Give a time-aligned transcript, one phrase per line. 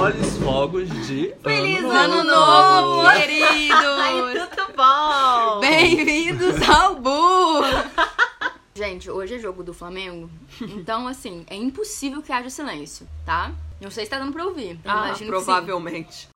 [0.00, 3.02] maiores fogos de Feliz ano ano novo.
[3.02, 4.48] novo, queridos!
[4.48, 5.60] Tudo bom?
[5.60, 7.60] Bem-vindos ao Bu!
[8.74, 10.30] Gente, hoje é jogo do Flamengo,
[10.62, 13.52] então, assim, é impossível que haja silêncio, tá?
[13.78, 14.80] Não sei se tá dando pra ouvir.
[14.86, 15.44] Ah, Imagino que sim.
[15.44, 16.28] provavelmente.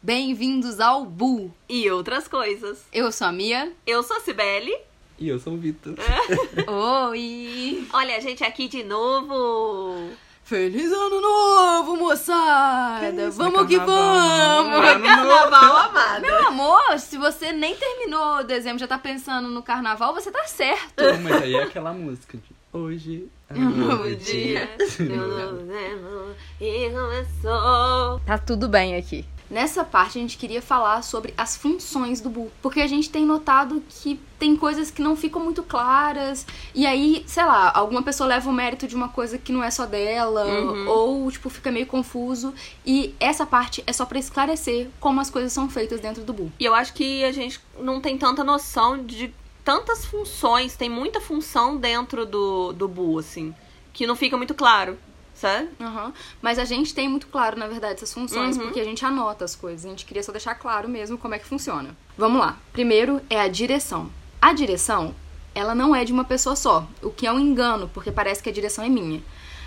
[0.00, 1.52] Bem-vindos ao Bu!
[1.68, 2.84] E outras coisas.
[2.92, 3.72] Eu sou a Mia.
[3.84, 4.72] Eu sou a Cibele.
[5.18, 5.94] E eu sou o Vitor.
[7.08, 7.88] Oi!
[7.92, 10.10] Olha a gente aqui de novo.
[10.44, 13.10] Feliz ano novo, moçada!
[13.12, 14.70] Que isso, vamos que vamos!
[14.70, 15.02] mano.
[15.02, 16.20] Carnaval amada.
[16.20, 20.94] Meu amor, se você nem terminou dezembro, já tá pensando no carnaval, você tá certo.
[20.94, 24.68] Pô, Mas aí é aquela música de hoje é um novo dia.
[26.60, 28.20] E começou.
[28.26, 29.24] Tá tudo bem aqui.
[29.48, 33.24] Nessa parte a gente queria falar sobre as funções do Bu, porque a gente tem
[33.24, 38.26] notado que tem coisas que não ficam muito claras e aí, sei lá, alguma pessoa
[38.28, 40.88] leva o mérito de uma coisa que não é só dela Uhum.
[40.88, 42.52] ou tipo fica meio confuso
[42.84, 46.52] e essa parte é só pra esclarecer como as coisas são feitas dentro do Bu.
[46.58, 49.32] E eu acho que a gente não tem tanta noção de
[49.64, 53.54] tantas funções, tem muita função dentro do, do Bu, assim,
[53.92, 54.98] que não fica muito claro,
[55.36, 55.68] sabe?
[55.80, 56.12] Aham.
[56.42, 58.64] Mas a gente tem muito claro, na verdade, essas funções, Uhum.
[58.64, 59.84] porque a gente anota as coisas.
[59.84, 61.96] A gente queria só deixar claro mesmo como é que funciona.
[62.16, 62.56] Vamos lá.
[62.72, 64.10] Primeiro é a direção.
[64.40, 65.14] A direção,
[65.54, 68.48] ela não é de uma pessoa só, o que é um engano, porque parece que
[68.48, 69.22] a direção é minha.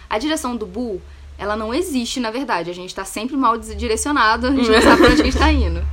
[0.09, 1.01] A direção do Bu,
[1.37, 2.69] ela não existe, na verdade.
[2.69, 5.51] A gente tá sempre mal direcionado, a gente não sabe pra onde a gente tá
[5.53, 5.85] indo.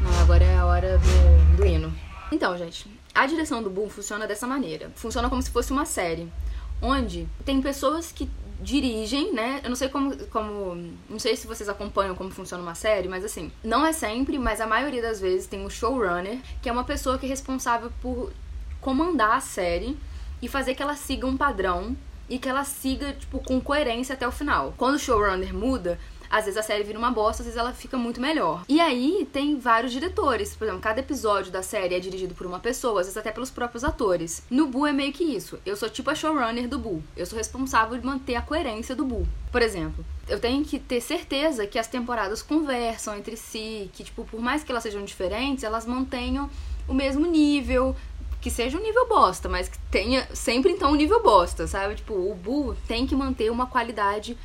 [0.00, 1.92] Não, agora é a hora do, do hino.
[2.30, 4.90] Então, gente, a direção do Boom funciona dessa maneira.
[4.94, 6.30] Funciona como se fosse uma série,
[6.80, 8.28] onde tem pessoas que
[8.60, 9.60] dirigem, né?
[9.62, 10.92] Eu não sei como, como.
[11.08, 14.60] Não sei se vocês acompanham como funciona uma série, mas assim, não é sempre, mas
[14.60, 18.32] a maioria das vezes tem um showrunner, que é uma pessoa que é responsável por
[18.80, 19.96] comandar a série
[20.40, 21.96] e fazer que ela siga um padrão
[22.28, 24.74] e que ela siga, tipo, com coerência até o final.
[24.76, 25.98] Quando o showrunner muda,
[26.36, 28.64] às vezes a série vira uma bosta, às vezes ela fica muito melhor.
[28.68, 30.54] E aí tem vários diretores.
[30.54, 33.50] Por exemplo, cada episódio da série é dirigido por uma pessoa, às vezes até pelos
[33.50, 34.42] próprios atores.
[34.50, 35.58] No Boo é meio que isso.
[35.64, 37.02] Eu sou tipo a showrunner do Boo.
[37.16, 39.26] Eu sou responsável de manter a coerência do Boo.
[39.50, 44.24] Por exemplo, eu tenho que ter certeza que as temporadas conversam entre si, que, tipo,
[44.24, 46.50] por mais que elas sejam diferentes, elas mantenham
[46.86, 47.96] o mesmo nível,
[48.40, 51.96] que seja um nível bosta, mas que tenha sempre então um nível bosta, sabe?
[51.96, 54.36] Tipo, o Boo tem que manter uma qualidade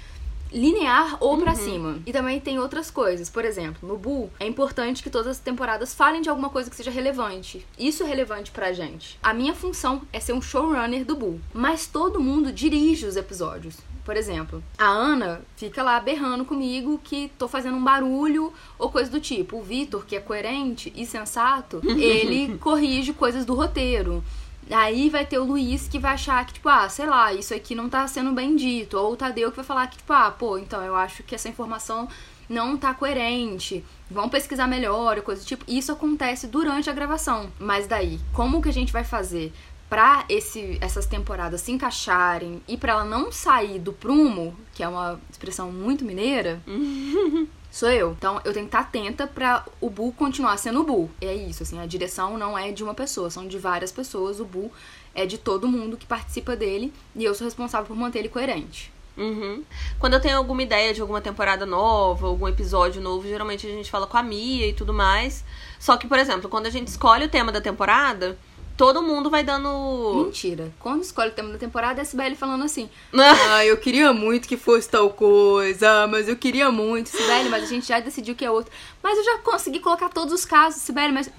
[0.52, 2.00] linear ou pra cima.
[2.06, 3.30] E também tem outras coisas.
[3.30, 6.76] Por exemplo, no Boo é importante que todas as temporadas falem de alguma coisa que
[6.76, 7.66] seja relevante.
[7.78, 9.18] Isso é relevante pra gente.
[9.24, 13.78] A minha função é ser um showrunner do Boo, mas todo mundo dirige os episódios.
[14.04, 19.12] Por exemplo, a Ana fica lá berrando comigo que tô fazendo um barulho ou coisa
[19.12, 19.58] do tipo.
[19.58, 24.24] O Vitor, que é coerente e sensato, ele corrige coisas do roteiro.
[24.70, 27.74] Aí vai ter o Luiz que vai achar que, tipo, ah, sei lá, isso aqui
[27.76, 28.98] não tá sendo bem dito.
[28.98, 31.50] Ou o Tadeu que vai falar que, tipo, ah, pô, então eu acho que essa
[31.50, 32.08] informação
[32.48, 33.84] não tá coerente.
[34.10, 35.66] Vamos pesquisar melhor coisa do tipo.
[35.68, 37.50] Isso acontece durante a gravação.
[37.60, 39.54] Mas daí, como que a gente vai fazer
[39.90, 44.88] pra esse, essas temporadas se encaixarem e pra ela não sair do prumo, que é
[44.88, 46.62] uma expressão muito mineira,
[47.72, 48.12] sou eu.
[48.12, 51.09] Então eu tenho que estar atenta pra o Bu continuar sendo o Bu.
[51.22, 54.40] É isso, assim, a direção não é de uma pessoa, são de várias pessoas.
[54.40, 54.72] O Bu
[55.16, 58.92] é de todo mundo que participa dele e eu sou responsável por manter ele coerente.
[59.18, 59.64] Uhum.
[60.00, 63.92] Quando eu tenho alguma ideia de alguma temporada nova, algum episódio novo, geralmente a gente
[63.92, 65.44] fala com a Mia e tudo mais.
[65.80, 68.38] Só que, por exemplo, quando a gente escolhe o tema da temporada,
[68.78, 70.24] todo mundo vai dando.
[70.26, 70.72] Mentira.
[70.80, 72.90] Quando escolhe o tema da temporada, é a Sibeli falando assim:
[73.50, 77.68] Ah, eu queria muito que fosse tal coisa, mas eu queria muito, Sibeli, mas a
[77.68, 78.72] gente já decidiu que é outro.
[79.04, 81.30] Mas eu já consegui colocar todos os casos, Sibeli, mas.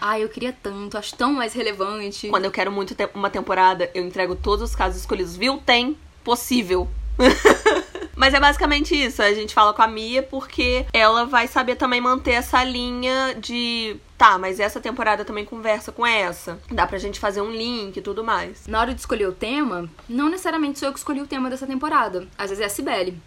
[0.00, 2.28] Ah, eu queria tanto, acho tão mais relevante.
[2.28, 5.36] Quando eu quero muito te- uma temporada, eu entrego todos os casos escolhidos.
[5.36, 5.58] Viu?
[5.64, 5.96] Tem.
[6.22, 6.86] Possível.
[8.20, 9.22] Mas é basicamente isso.
[9.22, 13.96] A gente fala com a Mia porque ela vai saber também manter essa linha de.
[14.18, 16.58] Tá, mas essa temporada também conversa com essa.
[16.70, 18.66] Dá pra gente fazer um link e tudo mais.
[18.66, 21.66] Na hora de escolher o tema, não necessariamente sou eu que escolhi o tema dessa
[21.66, 22.28] temporada.
[22.36, 23.18] Às vezes é a Cibele.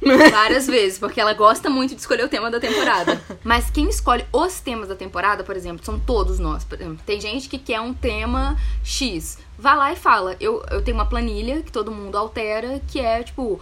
[0.30, 3.20] Várias vezes, porque ela gosta muito de escolher o tema da temporada.
[3.42, 6.64] Mas quem escolhe os temas da temporada, por exemplo, são todos nós.
[6.64, 9.38] Por exemplo, tem gente que quer um tema X.
[9.58, 10.36] Vai lá e fala.
[10.38, 13.58] Eu, eu tenho uma planilha que todo mundo altera, que é tipo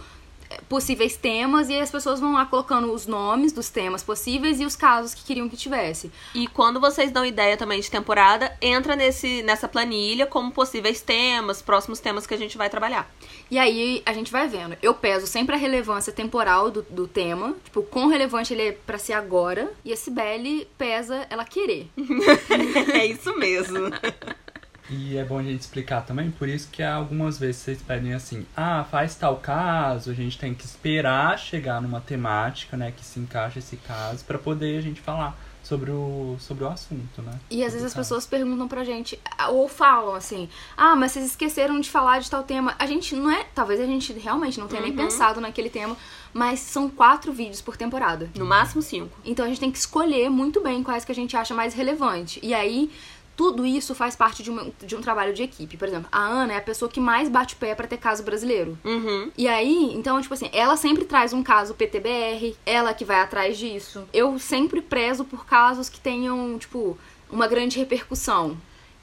[0.67, 4.75] possíveis temas e as pessoas vão lá colocando os nomes dos temas possíveis e os
[4.75, 6.11] casos que queriam que tivesse.
[6.33, 11.61] E quando vocês dão ideia também de temporada, entra nesse, nessa planilha como possíveis temas,
[11.61, 13.09] próximos temas que a gente vai trabalhar.
[13.49, 14.77] E aí a gente vai vendo.
[14.81, 18.97] Eu peso sempre a relevância temporal do, do tema, tipo, quão relevante ele é pra
[18.97, 21.87] ser agora, e a Cibele pesa ela querer.
[22.93, 23.87] é isso mesmo.
[24.89, 28.45] E é bom a gente explicar também, por isso que algumas vezes vocês pedem assim,
[28.55, 33.19] ah, faz tal caso, a gente tem que esperar chegar numa temática, né, que se
[33.19, 35.37] encaixa esse caso, para poder a gente falar
[35.67, 37.37] sobre o, sobre o assunto, né?
[37.49, 39.19] E às Sobre vezes as pessoas perguntam pra gente,
[39.49, 40.47] ou falam assim,
[40.77, 42.73] ah, mas vocês esqueceram de falar de tal tema.
[42.79, 45.97] A gente não é, talvez a gente realmente não tenha nem pensado naquele tema,
[46.33, 48.29] mas são quatro vídeos por temporada.
[48.37, 49.17] No máximo cinco.
[49.25, 52.39] Então a gente tem que escolher muito bem quais que a gente acha mais relevante.
[52.41, 52.89] E aí,
[53.37, 55.77] tudo isso faz parte de um, de um trabalho de equipe.
[55.77, 58.75] Por exemplo, a Ana é a pessoa que mais bate pé pra ter caso brasileiro.
[58.83, 59.31] Uhum.
[59.37, 63.55] E aí, então, tipo assim, ela sempre traz um caso PTBR, ela que vai atrás
[63.57, 64.03] disso.
[64.11, 66.97] Eu sempre prezo por casos que tenham, tipo,
[67.29, 68.57] uma grande repercussão.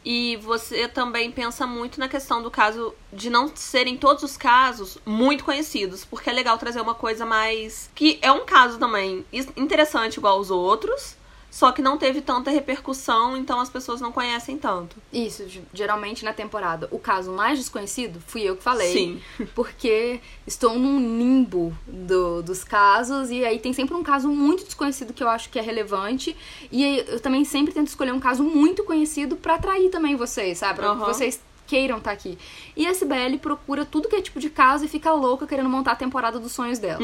[0.04, 4.98] E você também pensa muito na questão do caso de não serem todos os casos
[5.06, 7.88] muito conhecidos, porque é legal trazer uma coisa mais.
[7.94, 9.24] que é um caso também
[9.56, 11.16] interessante igual os outros,
[11.54, 14.96] só que não teve tanta repercussão, então as pessoas não conhecem tanto.
[15.12, 16.88] Isso, ge- geralmente na temporada.
[16.90, 18.92] O caso mais desconhecido fui eu que falei.
[18.92, 19.20] Sim.
[19.54, 25.12] Porque estou num limbo do- dos casos, e aí tem sempre um caso muito desconhecido
[25.12, 26.36] que eu acho que é relevante.
[26.72, 30.80] E eu também sempre tento escolher um caso muito conhecido pra atrair também vocês, sabe?
[30.80, 32.38] Pra que vocês queiram estar aqui.
[32.76, 35.92] E a SBL procura tudo que é tipo de caso e fica louca querendo montar
[35.92, 37.00] a temporada dos sonhos dela.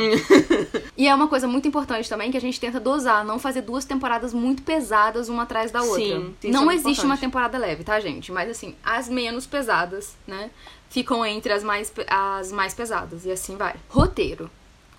[0.96, 3.84] e é uma coisa muito importante também que a gente tenta dosar, não fazer duas
[3.84, 5.96] temporadas muito pesadas uma atrás da outra.
[5.96, 7.20] Sim, é não muito existe uma importante.
[7.20, 8.30] temporada leve, tá, gente?
[8.32, 10.50] Mas assim, as menos pesadas, né?
[10.88, 13.24] Ficam entre as mais, as mais pesadas.
[13.24, 13.74] E assim vai.
[13.88, 14.50] Roteiro.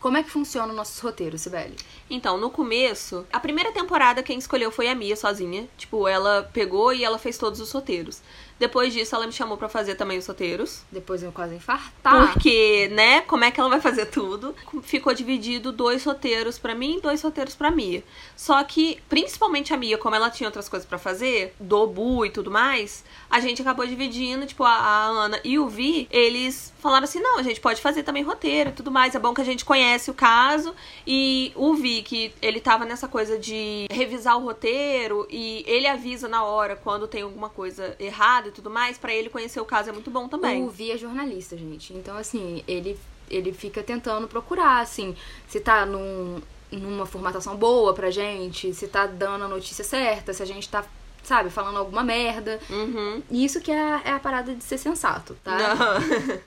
[0.02, 1.76] Como é que funciona o nosso roteiro, Sibeli?
[2.10, 5.68] Então, no começo, a primeira temporada quem escolheu foi a Mia sozinha.
[5.78, 8.20] Tipo, ela pegou e ela fez todos os roteiros.
[8.62, 10.84] Depois disso, ela me chamou pra fazer também os roteiros.
[10.92, 12.32] Depois eu quase infartar.
[12.32, 14.56] Porque, né, como é que ela vai fazer tudo?
[14.84, 18.04] Ficou dividido dois roteiros pra mim e dois roteiros pra Mia.
[18.38, 22.30] Só que, principalmente a Mia, como ela tinha outras coisas pra fazer, do Bu e
[22.30, 27.06] tudo mais, a gente acabou dividindo, tipo, a, a Ana e o Vi, eles falaram
[27.06, 29.16] assim, não, a gente pode fazer também roteiro e tudo mais.
[29.16, 30.76] É bom que a gente conhece o caso.
[31.08, 36.28] E o Vi, que ele tava nessa coisa de revisar o roteiro e ele avisa
[36.28, 39.90] na hora quando tem alguma coisa errada e tudo mais, pra ele conhecer o caso
[39.90, 40.64] é muito bom também.
[40.64, 41.94] O Vi é jornalista, gente.
[41.94, 43.00] Então, assim, ele,
[43.30, 45.16] ele fica tentando procurar, assim,
[45.48, 50.44] se tá num, numa formatação boa pra gente, se tá dando a notícia certa, se
[50.44, 50.86] a gente tá,
[51.24, 52.60] sabe, falando alguma merda.
[52.70, 53.24] Uhum.
[53.32, 55.58] E isso que é, a- é a parada de ser sensato, tá?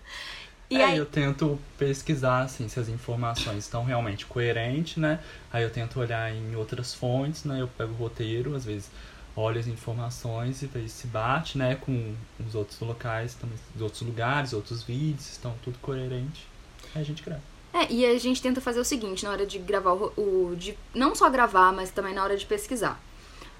[0.71, 5.21] E é, aí, eu tento pesquisar assim se as informações estão realmente coerentes, né?
[5.53, 7.61] Aí eu tento olhar em outras fontes, né?
[7.61, 8.91] Eu pego o roteiro, às vezes
[9.37, 12.15] olho as informações e vejo se bate, né, com
[12.47, 16.47] os outros locais, também, os outros lugares, outros vídeos, estão tudo coerente.
[16.95, 17.43] Aí a gente grava.
[17.73, 20.79] É, e a gente tenta fazer o seguinte na hora de gravar o, o- de
[20.95, 23.01] não só gravar, mas também na hora de pesquisar.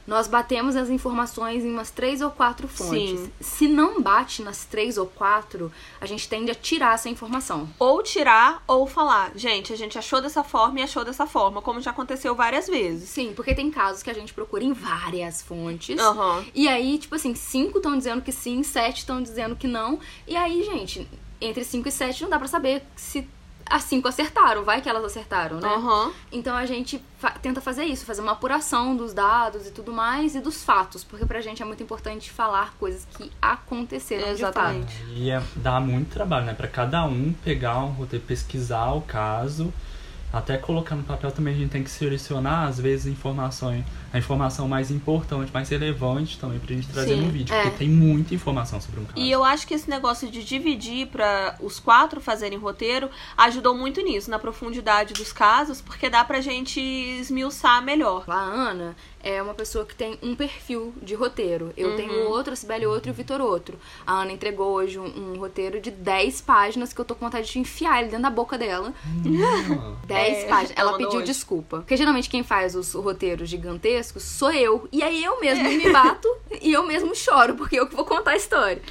[0.07, 3.21] Nós batemos as informações em umas três ou quatro fontes.
[3.21, 3.33] Sim.
[3.41, 7.69] Se não bate nas três ou quatro, a gente tende a tirar essa informação.
[7.79, 11.81] ou tirar ou falar, gente, a gente achou dessa forma e achou dessa forma, como
[11.81, 13.09] já aconteceu várias vezes.
[13.09, 15.99] Sim, porque tem casos que a gente procura em várias fontes.
[15.99, 16.45] Aham.
[16.55, 19.99] E aí, tipo assim, cinco estão dizendo que sim, sete estão dizendo que não.
[20.27, 21.09] E aí, gente,
[21.41, 23.27] entre cinco e sete não dá pra saber se
[23.69, 24.63] as cinco acertaram.
[24.65, 25.69] Vai que elas acertaram, né?
[25.69, 26.13] Aham.
[26.33, 30.35] Então a gente fa- tenta fazer isso, fazer uma apuração dos dados e tudo mais
[30.35, 34.87] e dos fatos, porque pra gente é muito importante falar coisas que aconteceram Exatamente.
[34.87, 35.13] de fato.
[35.15, 36.55] E é, dá muito trabalho, né?
[36.55, 39.73] Pra cada um pegar um roteiro, pesquisar o caso,
[40.35, 44.67] até colocar no papel também a gente tem que selecionar, às vezes, informações, a informação
[44.67, 47.63] mais importante, mais relevante também pra gente trazer Sim, no vídeo, é.
[47.63, 49.19] porque tem muita informação sobre um caso.
[49.19, 54.01] E eu acho que esse negócio de dividir pra os quatro fazerem roteiro ajudou muito
[54.01, 58.25] nisso, na profundidade dos casos, porque dá pra gente esmiuçar melhor.
[58.27, 61.73] A Ana é uma pessoa que tem um perfil de roteiro.
[61.77, 63.79] Eu tenho outro, a Sibeli outro e o Vitor outro.
[64.07, 67.51] A Ana entregou hoje um, um roteiro de 10 páginas que eu tô com vontade
[67.51, 68.93] de enfiar ele dentro da boca dela.
[69.07, 69.97] Hum.
[70.07, 70.73] 10 É, páginas.
[70.77, 71.27] ela Ela pediu hoje.
[71.27, 71.79] desculpa.
[71.79, 74.87] Porque geralmente quem faz os roteiros gigantescos sou eu.
[74.93, 76.29] E aí eu mesmo me bato
[76.61, 78.83] e eu mesmo choro, porque eu que vou contar a história.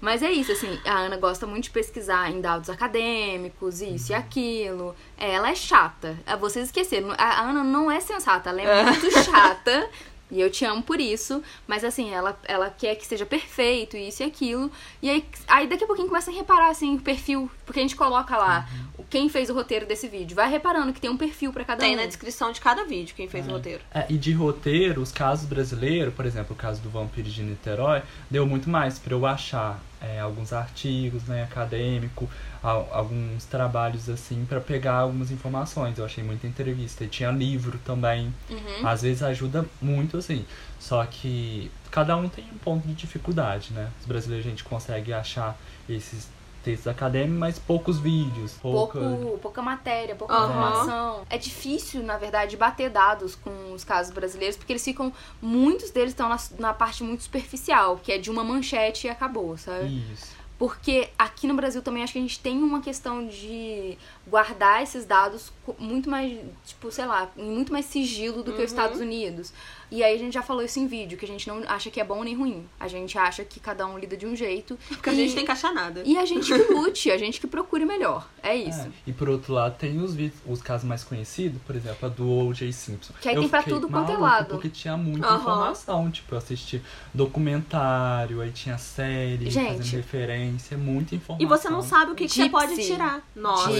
[0.00, 4.14] Mas é isso, assim, a Ana gosta muito de pesquisar em dados acadêmicos, isso e
[4.14, 4.94] aquilo.
[5.18, 6.16] É, Ela é chata.
[6.26, 9.88] Ah, Vocês esqueceram, a Ana não é sensata, ela é muito chata.
[10.30, 14.22] E eu te amo por isso, mas assim, ela, ela quer que seja perfeito, isso
[14.22, 14.70] e aquilo.
[15.00, 17.50] E aí, aí daqui a pouquinho começa a reparar, assim, o perfil.
[17.64, 20.36] Porque a gente coloca lá o quem fez o roteiro desse vídeo.
[20.36, 22.00] Vai reparando que tem um perfil pra cada Tem um.
[22.00, 23.80] na descrição de cada vídeo quem fez o roteiro.
[23.90, 28.02] É, e de roteiro, os casos brasileiros, por exemplo, o caso do Vampiro de Niterói,
[28.30, 32.28] deu muito mais pra eu achar é, alguns artigos, né, acadêmico,
[32.62, 35.98] al- alguns trabalhos assim para pegar algumas informações.
[35.98, 37.04] Eu achei muita entrevista.
[37.04, 38.32] E tinha livro também.
[38.48, 38.86] Uhum.
[38.88, 40.44] Às vezes ajuda muito assim.
[40.78, 43.90] Só que cada um tem um ponto de dificuldade, né?
[44.00, 46.28] Os brasileiros a gente consegue achar esses
[46.62, 50.44] textos acadêmicos, mas poucos vídeos, pouca Pouco, pouca matéria, pouca Aham.
[50.44, 51.26] informação.
[51.30, 55.12] É difícil, na verdade, bater dados com os casos brasileiros, porque eles ficam.
[55.40, 59.56] Muitos deles estão na, na parte muito superficial, que é de uma manchete e acabou,
[59.56, 60.02] sabe?
[60.12, 60.36] Isso.
[60.58, 63.96] Porque aqui no Brasil também acho que a gente tem uma questão de
[64.26, 68.64] guardar esses dados muito mais, tipo, sei lá, em muito mais sigilo do que Uhum.
[68.64, 69.52] os Estados Unidos.
[69.90, 71.98] E aí a gente já falou isso em vídeo, que a gente não acha que
[71.98, 72.66] é bom nem ruim.
[72.78, 74.78] A gente acha que cada um lida de um jeito.
[74.88, 76.02] Porque a e, gente tem que achar nada.
[76.04, 78.28] E a gente que lute, a gente que procure melhor.
[78.42, 78.80] É isso.
[78.82, 82.08] É, E por outro lado, tem os, vídeos, os casos mais conhecidos, por exemplo, a
[82.10, 82.70] do O.J.
[82.70, 83.14] Simpson.
[83.20, 84.48] Que aí eu tem pra tudo quanto é lado.
[84.50, 85.38] Porque tinha muita Aham.
[85.40, 86.10] informação.
[86.10, 86.82] Tipo, eu assisti
[87.14, 89.78] documentário, aí tinha série, Gente.
[89.78, 91.46] fazendo referência, muita informação.
[91.46, 93.26] E você não sabe o que, que você pode tirar.
[93.34, 93.70] Nossa.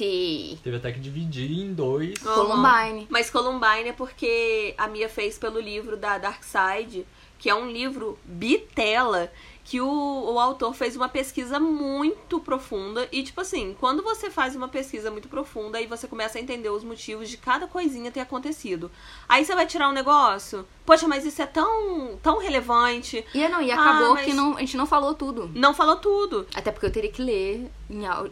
[0.00, 0.58] Gypsy.
[0.62, 2.18] Teve até que dividir em dois.
[2.18, 3.06] Columbine.
[3.10, 7.06] Mas Columbine é porque a Mia fez pelo livro da Dark Side,
[7.38, 9.30] que é um livro bitela,
[9.64, 9.86] que o,
[10.32, 13.06] o autor fez uma pesquisa muito profunda.
[13.12, 16.68] E, tipo assim, quando você faz uma pesquisa muito profunda e você começa a entender
[16.70, 18.90] os motivos de cada coisinha ter acontecido.
[19.28, 20.66] Aí você vai tirar um negócio.
[20.84, 23.24] Poxa, mas isso é tão, tão relevante.
[23.32, 25.50] E, não, e Ah, acabou mas- que não, a gente não falou tudo.
[25.54, 26.46] Não falou tudo.
[26.54, 27.70] Até porque eu teria que ler,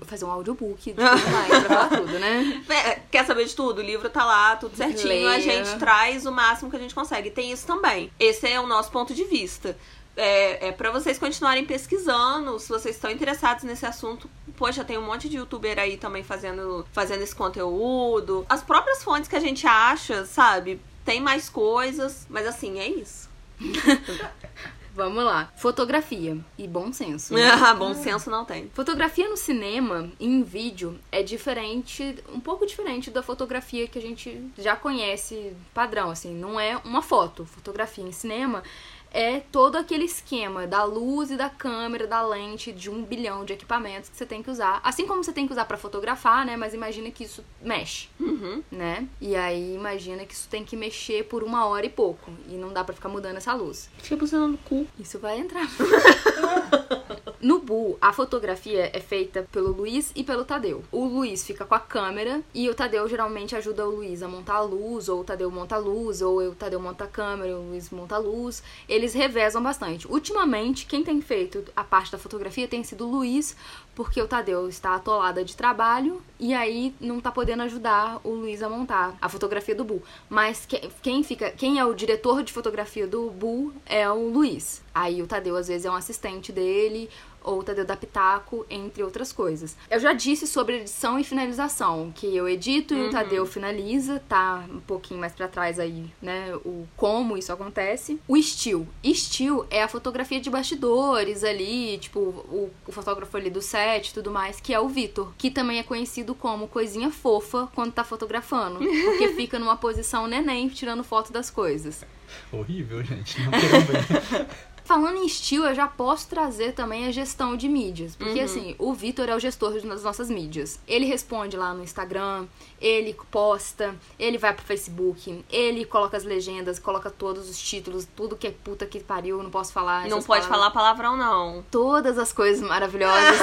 [0.03, 2.65] fazer um audiobook de Columbine pra falar tudo, né?
[2.69, 3.79] É, quer saber de tudo?
[3.79, 5.29] O livro tá lá, tudo certinho.
[5.29, 5.41] A Leia.
[5.41, 7.31] gente traz o máximo que a gente consegue.
[7.31, 8.11] Tem isso também.
[8.19, 9.77] Esse é o nosso ponto de vista.
[10.19, 14.29] É, é para vocês continuarem pesquisando, se vocês estão interessados nesse assunto.
[14.57, 18.45] Poxa, tem um monte de youtuber aí também fazendo, fazendo esse conteúdo.
[18.49, 20.81] As próprias fontes que a gente acha, sabe?
[21.05, 23.31] Tem mais coisas, mas assim, é isso.
[24.99, 25.53] Vamos lá.
[25.55, 27.33] Fotografia e bom senso.
[27.33, 27.49] né?
[27.53, 28.69] Ah, bom senso não tem.
[28.75, 34.03] Fotografia no cinema e em vídeo é diferente, um pouco diferente da fotografia que a
[34.03, 37.45] gente já conhece padrão, assim, não é uma foto.
[37.45, 38.65] Fotografia em cinema
[39.13, 43.53] é todo aquele esquema da luz e da câmera, da lente, de um bilhão de
[43.53, 44.81] equipamentos que você tem que usar.
[44.83, 46.57] Assim como você tem que usar pra fotografar, né?
[46.57, 48.63] Mas imagina que isso mexe, Uhum.
[48.71, 49.07] né?
[49.21, 52.31] E aí imagina que isso tem que mexer por uma hora e pouco.
[52.49, 53.89] E não dá pra ficar mudando essa luz.
[53.99, 54.87] Fica funcionando no cu.
[54.99, 55.67] Isso vai entrar.
[57.41, 60.83] no Bu, a fotografia é feita pelo Luiz e pelo Tadeu.
[60.91, 64.55] O Luiz fica com a câmera e o Tadeu geralmente ajuda o Luiz a montar
[64.55, 67.69] a luz, ou o Tadeu monta a luz, ou o Tadeu monta a câmera, o
[67.69, 68.63] Luiz monta a luz.
[68.89, 70.09] Eles revezam bastante.
[70.09, 73.57] Ultimamente, quem tem feito a parte da fotografia tem sido o Luiz,
[73.99, 78.63] porque o Tadeu está atolada de trabalho e aí não tá podendo ajudar o Luiz
[78.63, 80.01] a montar a fotografia do Bu.
[80.31, 84.83] Mas que- quem fica, quem é o diretor de fotografia do Bu é o Luiz.
[84.95, 87.11] Aí o Tadeu às vezes é um assistente dele
[87.49, 89.77] ou Tadeu dá pitaco, entre outras coisas.
[89.91, 94.65] Eu já disse sobre edição e finalização, que eu edito e o Tadeu finaliza, tá
[94.71, 98.21] um pouquinho mais pra trás aí, né, o como isso acontece.
[98.29, 98.87] O still.
[99.05, 104.15] Still é a fotografia de bastidores ali, tipo, o, o fotógrafo ali do set e
[104.15, 108.05] tudo mais, que é o Vitor, que também é conhecido como coisinha fofa quando tá
[108.05, 112.05] fotografando, porque fica numa posição neném tirando foto das coisas.
[112.53, 113.41] Horrível, gente.
[113.43, 114.47] Não quero ver.
[114.89, 118.17] Falando em estilo, eu já posso trazer também a gestão de mídias.
[118.17, 120.81] Porque, assim, o Vitor é o gestor das nossas mídias.
[120.89, 122.47] Ele responde lá no Instagram,
[122.81, 128.35] ele posta, ele vai pro Facebook, ele coloca as legendas, coloca todos os títulos, tudo
[128.35, 130.09] que é puta que pariu, não posso falar.
[130.09, 130.49] Não pode palavras.
[130.49, 131.63] falar palavrão, não.
[131.71, 133.37] Todas as coisas maravilhosas.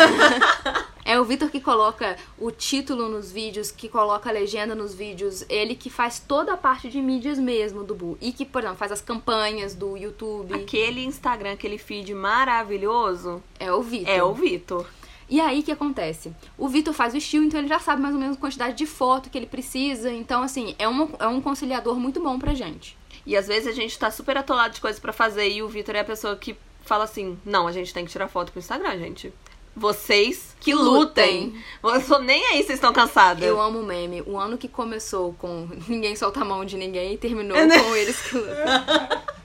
[1.05, 5.45] É o Vitor que coloca o título nos vídeos, que coloca a legenda nos vídeos,
[5.47, 8.17] ele que faz toda a parte de mídias mesmo do Bu.
[8.19, 10.55] E que, por exemplo, faz as campanhas do YouTube.
[10.55, 14.13] Aquele Instagram, aquele feed maravilhoso, É o Vitor.
[14.13, 14.88] é o Vitor.
[15.29, 16.33] E aí o que acontece?
[16.57, 18.85] O Vitor faz o estilo, então ele já sabe mais ou menos a quantidade de
[18.88, 20.12] foto que ele precisa.
[20.12, 22.97] Então, assim, é, uma, é um conciliador muito bom pra gente.
[23.25, 25.95] E às vezes a gente tá super atolado de coisas pra fazer e o Vitor
[25.95, 28.97] é a pessoa que fala assim: não, a gente tem que tirar foto pro Instagram,
[28.97, 29.33] gente.
[29.75, 31.53] Vocês que lutem.
[31.84, 33.44] Eu sou nem aí, vocês estão cansadas.
[33.44, 34.22] Eu amo o meme.
[34.25, 37.77] O ano que começou com ninguém solta a mão de ninguém e terminou É, né?
[37.84, 38.55] com eles que lutam.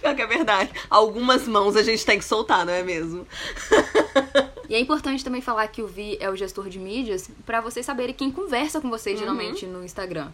[0.00, 0.70] Pior que é verdade.
[0.88, 3.26] Algumas mãos a gente tem que soltar, não é mesmo?
[4.66, 7.84] E é importante também falar que o Vi é o gestor de mídias pra vocês
[7.84, 10.28] saberem quem conversa com vocês geralmente no Instagram.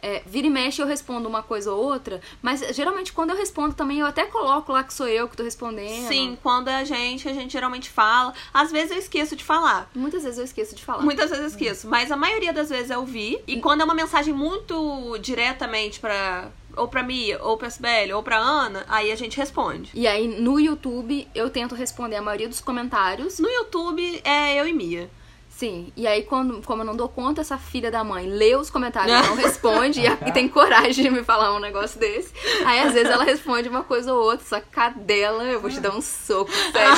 [0.00, 3.74] É, vira e mexe eu respondo uma coisa ou outra, mas geralmente quando eu respondo
[3.74, 6.08] também eu até coloco lá que sou eu que tô respondendo.
[6.08, 8.32] Sim, quando é a gente, a gente geralmente fala.
[8.52, 9.90] Às vezes eu esqueço de falar.
[9.94, 11.02] Muitas vezes eu esqueço de falar.
[11.02, 13.40] Muitas vezes eu esqueço, mas a maioria das vezes eu vi.
[13.46, 18.22] E quando é uma mensagem muito diretamente pra, ou pra Mia, ou pra Sibeli, ou
[18.22, 19.90] pra Ana, aí a gente responde.
[19.94, 23.38] E aí no YouTube eu tento responder a maioria dos comentários.
[23.38, 25.10] No YouTube é eu e Mia.
[25.58, 28.70] Sim, e aí quando, como eu não dou conta, essa filha da mãe lê os
[28.70, 32.32] comentários e não responde, e, a- e tem coragem de me falar um negócio desse.
[32.64, 35.90] Aí às vezes ela responde uma coisa ou outra, só cadela, eu vou te dar
[35.96, 36.96] um soco, sério.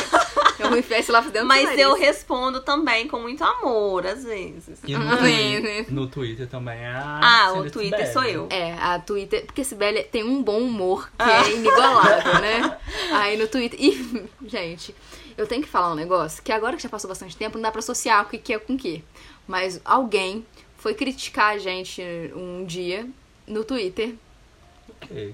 [0.59, 4.79] Eu vou enfiar esse lá dentro Mas eu respondo também com muito amor, às vezes.
[4.87, 5.87] E no, Ah, Twi- é.
[5.89, 6.93] no Twitter também é.
[6.95, 8.13] Ah, Cília o Twitter Sibeli.
[8.13, 8.47] sou eu.
[8.51, 11.47] É, a Twitter, porque Sibeli tem um bom humor que Ah.
[11.47, 12.77] é inigualável, né?
[13.13, 13.81] Aí no Twitter.
[13.81, 14.95] E, gente,
[15.41, 17.71] eu tenho que falar um negócio que agora que já passou bastante tempo, não dá
[17.71, 19.03] pra associar o que que é com o que.
[19.49, 20.45] Mas alguém
[20.77, 22.03] foi criticar a gente
[22.37, 23.09] um dia
[23.47, 24.15] no Twitter.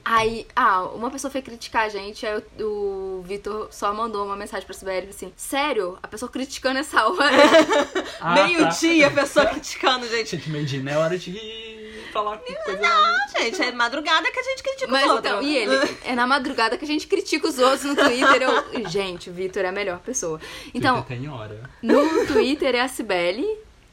[0.05, 4.37] Aí, ah, uma pessoa foi criticar a gente, aí o, o Vitor só mandou uma
[4.37, 5.99] mensagem pra Sibeli assim: Sério?
[6.03, 7.17] A pessoa criticando essa hora?
[8.21, 9.21] Ah, Meio-dia, tá.
[9.21, 10.31] a pessoa criticando, gente.
[10.37, 12.81] Gente, meio-dia não é hora de falar com coisa.
[12.81, 15.33] Não, gente, é madrugada que a gente critica Mas os outros.
[15.33, 15.99] então, e ele?
[16.05, 18.43] É na madrugada que a gente critica os outros no Twitter.
[18.43, 18.89] Eu...
[18.89, 20.41] Gente, o Vitor é a melhor pessoa.
[20.73, 21.71] Então, Twitter tem hora.
[21.83, 23.47] no Twitter é a Cibele.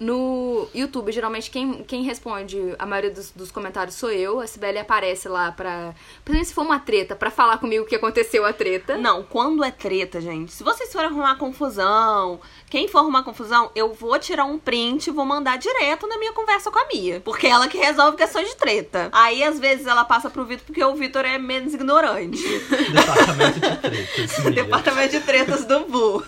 [0.04, 4.42] No YouTube, geralmente, quem, quem responde a maioria dos, dos comentários sou eu.
[4.42, 5.96] A Cibele aparece lá pra.
[6.26, 8.98] Principalmente se for uma treta, pra falar comigo o que aconteceu a treta.
[8.98, 13.94] Não, quando é treta, gente, se vocês forem arrumar confusão, quem for arrumar confusão, eu
[13.94, 17.22] vou tirar um print e vou mandar direto na minha conversa com a Mia.
[17.22, 19.10] Porque é ela que resolve questões de treta.
[19.14, 22.44] Aí, às vezes, ela passa pro Vitor porque o Vitor é menos ignorante.
[22.92, 24.44] Departamento de tretas.
[24.44, 24.52] Mia.
[24.52, 26.24] Departamento de tretas do Bu.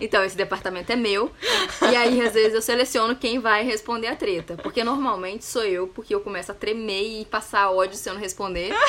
[0.00, 1.30] Então, esse departamento é meu.
[1.82, 4.56] E aí, às vezes, eu seleciono quem vai responder a treta.
[4.56, 8.20] Porque normalmente sou eu, porque eu começo a tremer e passar ódio se eu não
[8.20, 8.72] responder.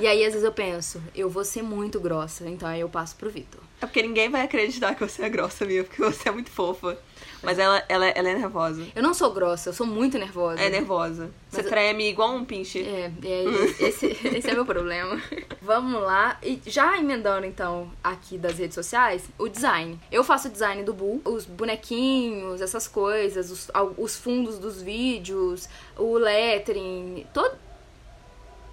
[0.00, 2.48] E aí, às vezes, eu penso, eu vou ser muito grossa.
[2.48, 3.60] Então aí eu passo pro Vitor.
[3.80, 6.98] É porque ninguém vai acreditar que você é grossa, Mia, porque você é muito fofa.
[7.44, 8.86] Mas ela, ela, ela é nervosa.
[8.94, 10.60] Eu não sou grossa, eu sou muito nervosa.
[10.60, 11.30] É nervosa.
[11.50, 12.80] Você treme igual um pinche.
[12.80, 13.44] É, é
[13.80, 15.20] esse, esse é meu problema.
[15.60, 16.38] Vamos lá.
[16.42, 19.98] E já emendando, então, aqui das redes sociais, o design.
[20.10, 25.68] Eu faço o design do Bull, os bonequinhos, essas coisas, os, os fundos dos vídeos,
[25.96, 27.64] o lettering, todo.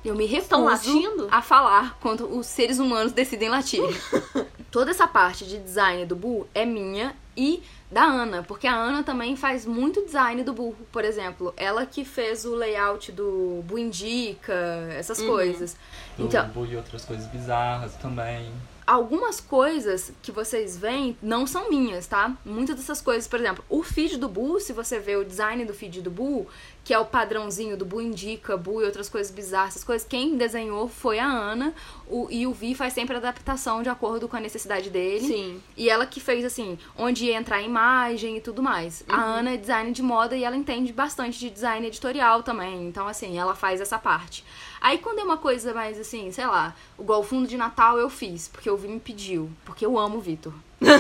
[0.04, 1.28] Eu me recuso latindo?
[1.30, 3.82] a falar quando os seres humanos decidem latir.
[4.72, 7.62] Toda essa parte de design do Bull é minha e
[7.92, 11.54] da Ana, porque a Ana também faz muito design do burro, por exemplo.
[11.58, 14.54] Ela que fez o layout do Bu Indica,
[14.98, 15.28] essas Uhum.
[15.28, 15.76] coisas.
[16.18, 18.52] Do Então, e outras coisas bizarras também.
[18.92, 22.36] Algumas coisas que vocês veem não são minhas, tá?
[22.44, 25.74] Muitas dessas coisas, por exemplo, o feed do Bu, se você vê o design do
[25.74, 26.46] feed do Bu,
[26.84, 30.36] que é o padrãozinho do Bu Indica, Bu e outras coisas bizarras, essas coisas, quem
[30.36, 31.74] desenhou foi a Ana,
[32.06, 35.26] o, e o Vi faz sempre adaptação de acordo com a necessidade dele.
[35.26, 35.62] Sim.
[35.78, 39.06] E ela que fez assim, onde ia entrar a imagem e tudo mais.
[39.08, 42.88] A Ana é design de moda e ela entende bastante de design editorial também.
[42.88, 44.44] Então, assim, ela faz essa parte.
[44.82, 48.10] Aí quando é uma coisa mais assim, sei lá, igual o fundo de Natal eu
[48.10, 49.50] fiz, porque o Vi me pediu.
[49.64, 50.54] Porque eu amo o Vitor.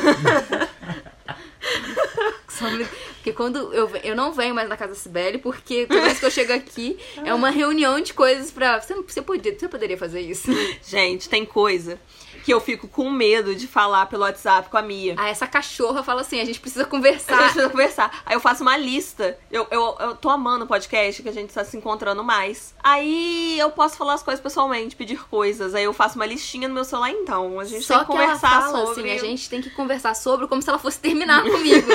[3.17, 6.25] Porque quando eu, eu não venho mais na casa da Sibeli, porque toda vez que
[6.25, 8.79] eu chego aqui é uma reunião de coisas pra.
[8.81, 10.51] Você, não- você, podia, você poderia fazer isso?
[10.83, 11.99] Gente, tem coisa
[12.43, 15.15] que eu fico com medo de falar pelo WhatsApp com a Mia.
[15.17, 17.38] Aí essa cachorra fala assim: a gente precisa A gente conversar.
[17.38, 18.21] precisa conversar.
[18.25, 19.38] Aí eu faço uma lista.
[19.51, 22.73] Eu, eu, eu tô amando o podcast, que a gente tá se encontrando mais.
[22.84, 25.75] Aí eu posso falar as coisas pessoalmente, pedir coisas.
[25.75, 27.60] Aí eu faço uma listinha no meu celular, então.
[27.60, 29.12] A gente Só tem que que ela conversar fala sobre.
[29.12, 31.88] assim, a gente tem que conversar sobre como se ela fosse terminar comigo.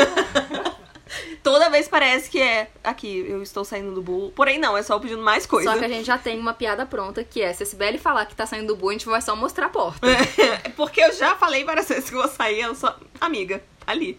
[1.42, 4.32] Toda vez parece que é aqui, eu estou saindo do bull.
[4.34, 5.72] Porém, não, é só pedindo mais coisa.
[5.72, 8.26] Só que a gente já tem uma piada pronta, que é, se a Sibeli falar
[8.26, 10.06] que tá saindo do bu, a gente vai só mostrar a porta.
[10.76, 13.58] Porque eu já falei várias vezes que eu vou sair, eu sou amiga.
[13.58, 14.18] tá Ali.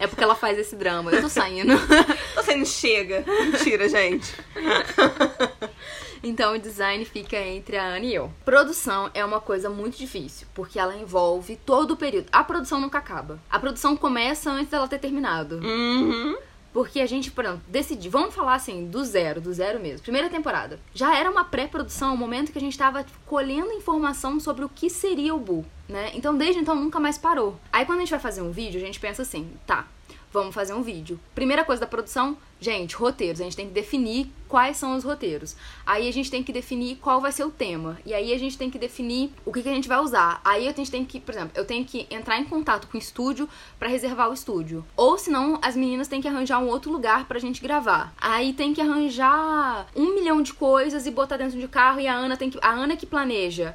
[0.00, 1.12] É porque ela faz esse drama.
[1.12, 1.74] Eu tô saindo.
[2.34, 3.24] Tô saindo chega.
[3.24, 4.34] Mentira, gente.
[6.22, 8.30] Então o design fica entre a Ana e eu.
[8.44, 12.28] Produção é uma coisa muito difícil, porque ela envolve todo o período.
[12.32, 13.38] A produção nunca acaba.
[13.50, 15.56] A produção começa antes dela ter terminado.
[15.56, 16.36] Uhum.
[16.72, 20.02] Porque a gente, por exemplo, decidiu, vamos falar assim, do zero, do zero mesmo.
[20.02, 20.78] Primeira temporada.
[20.94, 24.88] Já era uma pré-produção, o momento que a gente tava colhendo informação sobre o que
[24.88, 26.12] seria o Bu, né?
[26.14, 27.58] Então, desde então, nunca mais parou.
[27.72, 29.86] Aí, quando a gente vai fazer um vídeo, a gente pensa assim, tá,
[30.32, 31.18] vamos fazer um vídeo.
[31.34, 33.40] Primeira coisa da produção, gente, roteiros.
[33.40, 35.56] A gente tem que definir quais são os roteiros.
[35.84, 37.98] Aí a gente tem que definir qual vai ser o tema.
[38.04, 40.40] E aí a gente tem que definir o que, que a gente vai usar.
[40.44, 43.00] Aí a gente tem que, por exemplo, eu tenho que entrar em contato com o
[43.00, 44.84] estúdio pra reservar o estúdio.
[44.96, 48.12] Ou senão as meninas têm que arranjar um outro lugar pra gente gravar.
[48.20, 52.14] Aí tem que arranjar um milhão de coisas e botar dentro de carro e a
[52.14, 52.58] Ana tem que.
[52.62, 53.74] A Ana que planeja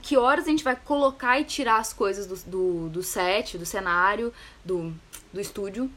[0.00, 3.66] que horas a gente vai colocar e tirar as coisas do, do, do set, do
[3.66, 4.32] cenário,
[4.64, 4.94] do,
[5.32, 5.90] do estúdio.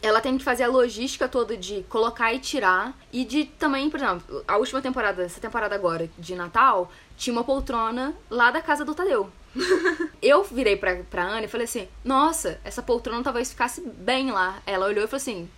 [0.00, 2.96] Ela tem que fazer a logística toda de colocar e tirar.
[3.12, 7.44] E de também, por exemplo, a última temporada, essa temporada agora de Natal, tinha uma
[7.44, 9.30] poltrona lá da casa do Tadeu.
[10.22, 14.62] Eu virei pra, pra Ana e falei assim: Nossa, essa poltrona talvez ficasse bem lá.
[14.66, 15.48] Ela olhou e falou assim: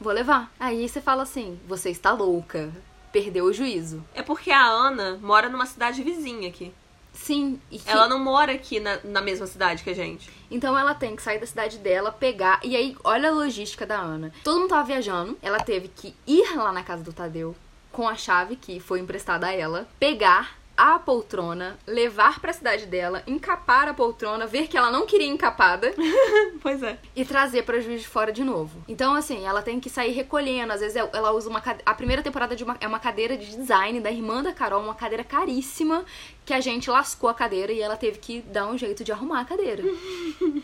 [0.00, 0.52] Vou levar.
[0.58, 2.72] Aí você fala assim: Você está louca.
[3.12, 4.04] Perdeu o juízo.
[4.12, 6.72] É porque a Ana mora numa cidade vizinha aqui.
[7.14, 7.58] Sim.
[7.70, 10.28] E que- Ela não mora aqui na, na mesma cidade que a gente.
[10.50, 12.60] Então ela tem que sair da cidade dela, pegar.
[12.62, 14.32] E aí, olha a logística da Ana.
[14.42, 15.38] Todo mundo tava viajando.
[15.40, 17.54] Ela teve que ir lá na casa do Tadeu
[17.92, 23.22] com a chave que foi emprestada a ela, pegar a poltrona, levar pra cidade dela,
[23.28, 25.94] encapar a poltrona, ver que ela não queria encapada
[26.60, 26.98] Pois é.
[27.14, 28.82] e trazer pra Juiz de Fora de novo.
[28.88, 30.72] Então, assim, ela tem que sair recolhendo.
[30.72, 31.80] Às vezes ela usa uma cade...
[31.86, 32.76] A primeira temporada de uma...
[32.80, 36.04] é uma cadeira de design da irmã da Carol, uma cadeira caríssima,
[36.44, 39.40] que a gente lascou a cadeira e ela teve que dar um jeito de arrumar
[39.40, 39.82] a cadeira.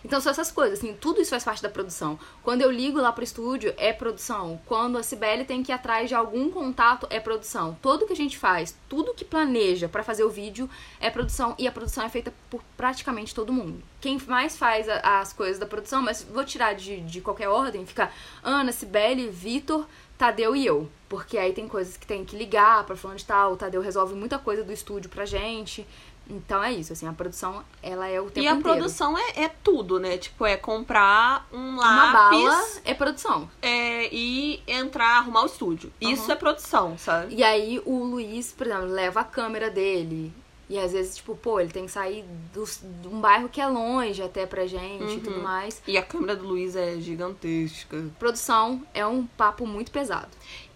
[0.04, 2.18] Então são essas coisas, assim, tudo isso faz parte da produção.
[2.42, 4.60] Quando eu ligo lá pro estúdio, é produção.
[4.66, 7.78] Quando a Cibele tem que ir atrás de algum contato, é produção.
[7.80, 10.68] Tudo que a gente faz, tudo que planeja pra fazer o vídeo
[11.00, 11.54] é produção.
[11.56, 13.80] E a produção é feita por praticamente todo mundo.
[14.00, 17.86] Quem mais faz a- as coisas da produção, mas vou tirar de, de qualquer ordem,
[17.86, 18.10] fica
[18.42, 19.86] Ana, Cibele, Vitor,
[20.18, 20.88] Tadeu e eu.
[21.10, 24.14] Porque aí tem coisas que tem que ligar pra fulano de tal, o Tadeu resolve
[24.14, 25.86] muita coisa do estúdio pra gente.
[26.28, 28.62] Então é isso, assim, a produção, ela é o tempo e a inteiro.
[28.78, 30.16] produção é, é tudo, né?
[30.16, 33.50] Tipo, é comprar um Uma lápis bala é produção.
[33.60, 35.92] é, e entrar, arrumar o estúdio.
[36.00, 37.34] Isso é produção, sabe?
[37.34, 40.32] E aí o Luiz, por exemplo, leva a câmera dele.
[40.68, 42.64] E às vezes, tipo, pô, ele tem que sair do-
[43.02, 45.82] de um bairro que é longe até pra gente e tudo mais.
[45.84, 48.04] E a câmera do Luiz é gigantesca.
[48.20, 50.28] Produção é um papo muito pesado.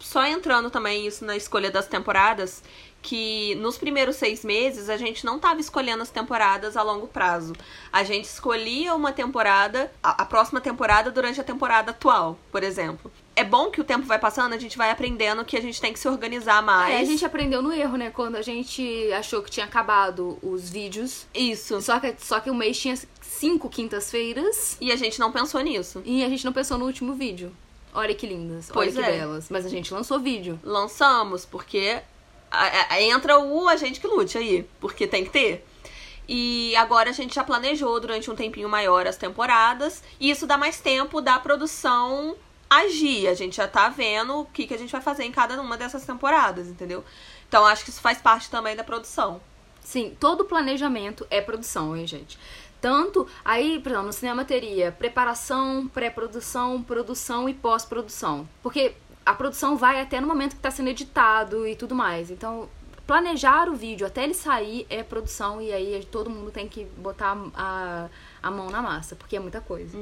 [0.05, 2.63] Só entrando também isso na escolha das temporadas,
[3.01, 7.55] que nos primeiros seis meses a gente não tava escolhendo as temporadas a longo prazo.
[7.91, 13.11] A gente escolhia uma temporada, a, a próxima temporada durante a temporada atual, por exemplo.
[13.35, 15.93] É bom que o tempo vai passando, a gente vai aprendendo que a gente tem
[15.93, 16.95] que se organizar mais.
[16.95, 18.11] É, a gente aprendeu no erro, né?
[18.11, 21.27] Quando a gente achou que tinha acabado os vídeos.
[21.35, 21.81] Isso.
[21.81, 26.03] Só que, só que o mês tinha cinco quintas-feiras E a gente não pensou nisso.
[26.05, 27.51] e a gente não pensou no último vídeo.
[27.95, 29.19] Olha que lindas, Pois olha que é.
[29.19, 29.47] belas.
[29.49, 30.59] Mas a gente lançou vídeo.
[30.63, 32.01] lançamos, porque
[32.51, 35.65] a- a- entra o agente que lute aí, porque tem que ter.
[36.29, 40.57] E agora a gente já planejou durante um tempinho maior as temporadas, e isso dá
[40.57, 42.35] mais tempo da produção
[42.69, 43.29] agir.
[43.29, 45.77] A gente já tá vendo o que, que a gente vai fazer em cada uma
[45.77, 47.05] dessas temporadas, entendeu?
[47.49, 49.41] Então acho que isso faz parte também da produção.
[49.81, 52.39] Sim, todo planejamento é produção, hein, gente?
[52.85, 58.47] Tanto aí, por exemplo, no cinema teria preparação, pré-produção, produção e pós-produção.
[58.63, 58.93] Porque
[59.25, 62.31] a produção vai até no momento que está sendo editado e tudo mais.
[62.31, 62.69] Então,
[63.07, 67.35] planejar o vídeo até ele sair é produção e aí todo mundo tem que botar
[67.55, 68.11] a,
[68.43, 69.97] a mão na massa, porque é muita coisa.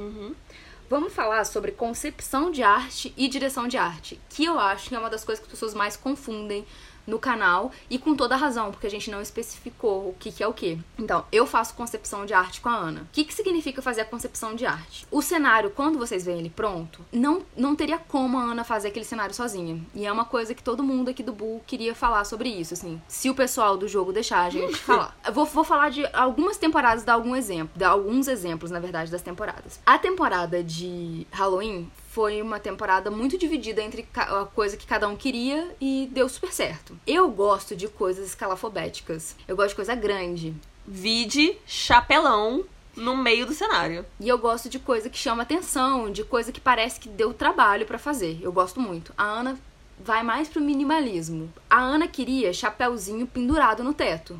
[0.89, 4.99] Vamos falar sobre concepção de arte e direção de arte, que eu acho que é
[4.99, 6.65] uma das coisas que as pessoas mais confundem
[7.05, 10.47] no canal e com toda razão, porque a gente não especificou o que, que é
[10.47, 10.79] o que.
[10.97, 13.01] Então, eu faço concepção de arte com a Ana.
[13.01, 15.05] O que, que significa fazer a concepção de arte?
[15.11, 19.05] O cenário, quando vocês veem ele pronto, não, não teria como a Ana fazer aquele
[19.05, 19.81] cenário sozinha.
[19.93, 23.01] E é uma coisa que todo mundo aqui do Bull queria falar sobre isso, assim.
[23.07, 25.17] Se o pessoal do jogo deixar a gente falar.
[25.25, 29.11] Eu vou, vou falar de algumas temporadas, dar algum exemplo, dar alguns exemplos, na verdade,
[29.11, 29.79] das temporadas.
[29.85, 35.15] A temporada de Halloween foi uma temporada muito dividida entre a coisa que cada um
[35.15, 36.95] queria e deu super certo.
[37.07, 39.35] Eu gosto de coisas escalafobéticas.
[39.47, 40.53] Eu gosto de coisa grande.
[40.85, 44.05] Vide chapelão no meio do cenário.
[44.19, 47.87] E eu gosto de coisa que chama atenção, de coisa que parece que deu trabalho
[47.87, 48.37] pra fazer.
[48.43, 49.11] Eu gosto muito.
[49.17, 49.57] A Ana
[49.99, 51.51] vai mais pro minimalismo.
[51.67, 54.39] A Ana queria chapéuzinho pendurado no teto.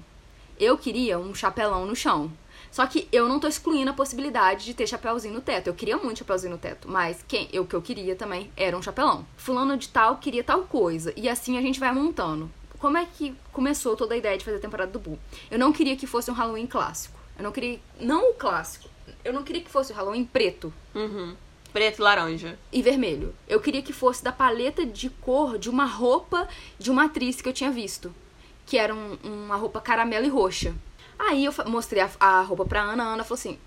[0.59, 2.31] Eu queria um chapelão no chão.
[2.73, 5.67] Só que eu não tô excluindo a possibilidade de ter chapéuzinho no teto.
[5.67, 8.81] Eu queria muito chapéuzinho no teto, mas quem eu que eu queria também era um
[8.81, 9.23] chapelão.
[9.37, 12.49] Fulano de tal queria tal coisa e assim a gente vai montando.
[12.79, 15.19] Como é que começou toda a ideia de fazer a temporada do Boo?
[15.51, 17.19] Eu não queria que fosse um Halloween clássico.
[17.37, 18.89] Eu não queria não o clássico.
[19.23, 21.35] Eu não queria que fosse o Halloween preto Uhum.
[21.71, 22.57] Preto laranja.
[22.71, 23.35] e vermelho.
[23.47, 26.47] Eu queria que fosse da paleta de cor de uma roupa
[26.79, 28.13] de uma atriz que eu tinha visto.
[28.65, 30.73] Que era um- uma roupa caramelo e roxa.
[31.29, 33.57] Aí eu mostrei a, a roupa pra Ana, a Ana falou assim: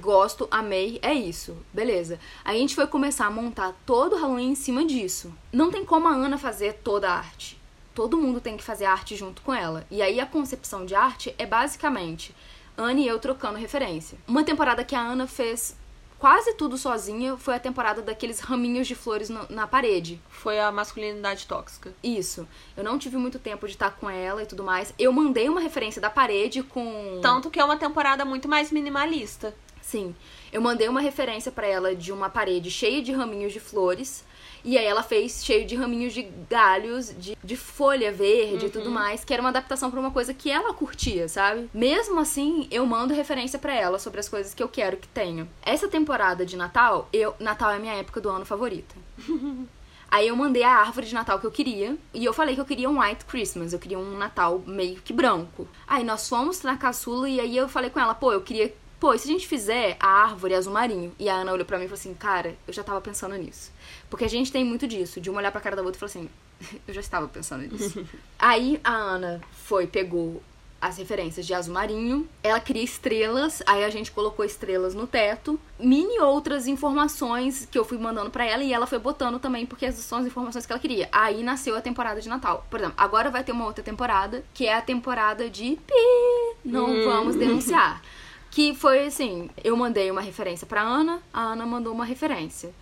[0.00, 2.18] gosto, amei, é isso, beleza.
[2.44, 5.32] Aí a gente foi começar a montar todo o Halloween em cima disso.
[5.52, 7.60] Não tem como a Ana fazer toda a arte.
[7.94, 9.86] Todo mundo tem que fazer arte junto com ela.
[9.90, 12.34] E aí a concepção de arte é basicamente
[12.76, 14.18] Ana e eu trocando referência.
[14.26, 15.76] Uma temporada que a Ana fez
[16.24, 20.18] quase tudo sozinha foi a temporada daqueles raminhos de flores no- na parede.
[20.30, 21.92] Foi a masculinidade tóxica.
[22.02, 22.48] Isso.
[22.74, 24.94] Eu não tive muito tempo de estar com ela e tudo mais.
[24.98, 27.18] Eu mandei uma referência da parede com.
[27.20, 29.54] Tanto que é uma temporada muito mais minimalista.
[29.82, 30.14] Sim.
[30.50, 34.24] Eu mandei uma referência pra ela de uma parede cheia de raminhos de flores.
[34.64, 38.90] E aí ela fez cheio de raminhos de galhos, de, de folha verde e tudo
[38.90, 41.68] mais, que era uma adaptação pra uma coisa que ela curtia, sabe?
[41.74, 45.46] Mesmo assim, eu mando referência pra ela sobre as coisas que eu quero que tenha.
[45.62, 48.94] Essa temporada de Natal, eu Natal é a minha época do ano favorita.
[50.14, 51.96] Aí eu mandei a árvore de Natal que eu queria.
[52.12, 53.72] E eu falei que eu queria um white Christmas.
[53.72, 55.66] Eu queria um Natal meio que branco.
[55.88, 58.72] Aí nós fomos na caçula e aí eu falei com ela, pô, eu queria.
[59.00, 61.12] Pô, e se a gente fizer a árvore azul marinho?
[61.18, 63.72] E a Ana olhou pra mim e falou assim, cara, eu já tava pensando nisso.
[64.14, 66.08] Porque a gente tem muito disso, de uma olhar pra cara da outra e falar
[66.08, 66.30] assim,
[66.86, 68.06] eu já estava pensando nisso.
[68.38, 70.40] aí a Ana foi, pegou
[70.80, 72.28] as referências de azul marinho.
[72.40, 75.58] Ela cria estrelas, aí a gente colocou estrelas no teto.
[75.80, 79.84] Mini outras informações que eu fui mandando pra ela e ela foi botando também, porque
[79.84, 81.08] essas são as informações que ela queria.
[81.10, 82.64] Aí nasceu a temporada de Natal.
[82.70, 87.02] Por exemplo, agora vai ter uma outra temporada, que é a temporada de pi, não
[87.02, 88.00] vamos denunciar.
[88.48, 92.72] Que foi assim, eu mandei uma referência pra Ana, a Ana mandou uma referência.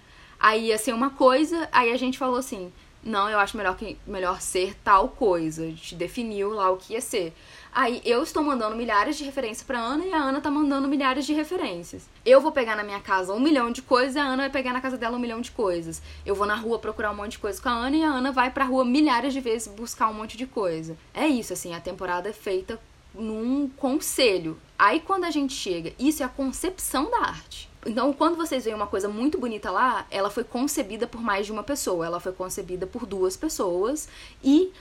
[0.42, 2.72] Aí ia ser uma coisa, aí a gente falou assim:
[3.04, 5.62] não, eu acho melhor, que, melhor ser tal coisa.
[5.62, 7.32] A gente definiu lá o que ia ser.
[7.72, 11.24] Aí eu estou mandando milhares de referências pra Ana e a Ana tá mandando milhares
[11.24, 12.08] de referências.
[12.26, 14.72] Eu vou pegar na minha casa um milhão de coisas e a Ana vai pegar
[14.72, 16.02] na casa dela um milhão de coisas.
[16.26, 18.32] Eu vou na rua procurar um monte de coisa com a Ana e a Ana
[18.32, 20.96] vai pra rua milhares de vezes buscar um monte de coisa.
[21.14, 22.80] É isso, assim, a temporada é feita
[23.14, 24.58] num conselho.
[24.76, 27.71] Aí quando a gente chega, isso é a concepção da arte.
[27.84, 31.52] Então, quando vocês veem uma coisa muito bonita lá, ela foi concebida por mais de
[31.52, 32.06] uma pessoa.
[32.06, 34.08] Ela foi concebida por duas pessoas
[34.42, 34.72] e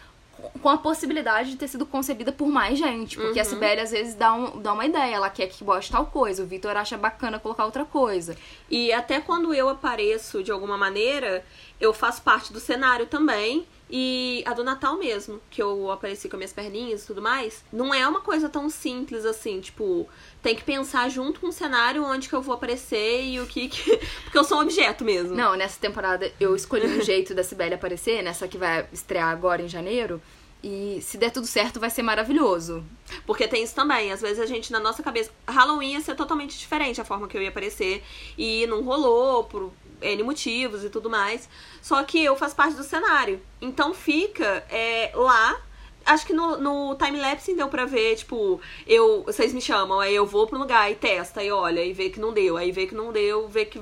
[0.62, 3.18] com a possibilidade de ter sido concebida por mais gente.
[3.18, 6.06] Porque a Sibeli às vezes dá, um, dá uma ideia, ela quer que bote tal
[6.06, 8.36] coisa, o Vitor acha bacana colocar outra coisa.
[8.70, 11.46] E até quando eu apareço de alguma maneira,
[11.80, 13.68] eu faço parte do cenário também.
[13.92, 17.62] E a do Natal mesmo, que eu apareci com as minhas perninhas e tudo mais,
[17.74, 20.08] não é uma coisa tão simples assim, tipo,
[20.42, 23.68] tem que pensar junto com o cenário onde que eu vou aparecer e o que
[23.68, 23.98] que...
[24.24, 25.36] Porque eu sou um objeto mesmo.
[25.36, 29.62] Não, nessa temporada eu escolhi um jeito da Sibeli aparecer, nessa que vai estrear agora
[29.62, 30.22] em janeiro.
[30.64, 32.84] E se der tudo certo, vai ser maravilhoso.
[33.26, 34.12] Porque tem isso também.
[34.12, 37.36] Às vezes a gente, na nossa cabeça, Halloween ia ser totalmente diferente a forma que
[37.36, 38.04] eu ia aparecer.
[38.38, 41.48] E não rolou por N motivos e tudo mais.
[41.82, 43.42] Só que eu faço parte do cenário.
[43.62, 45.60] Então fica é, lá.
[46.04, 50.26] Acho que no, no time-lapse deu pra ver, tipo, eu, vocês me chamam, aí eu
[50.26, 52.96] vou pro lugar e testa, e olha, e vê que não deu, aí vê que
[52.96, 53.80] não deu, vê que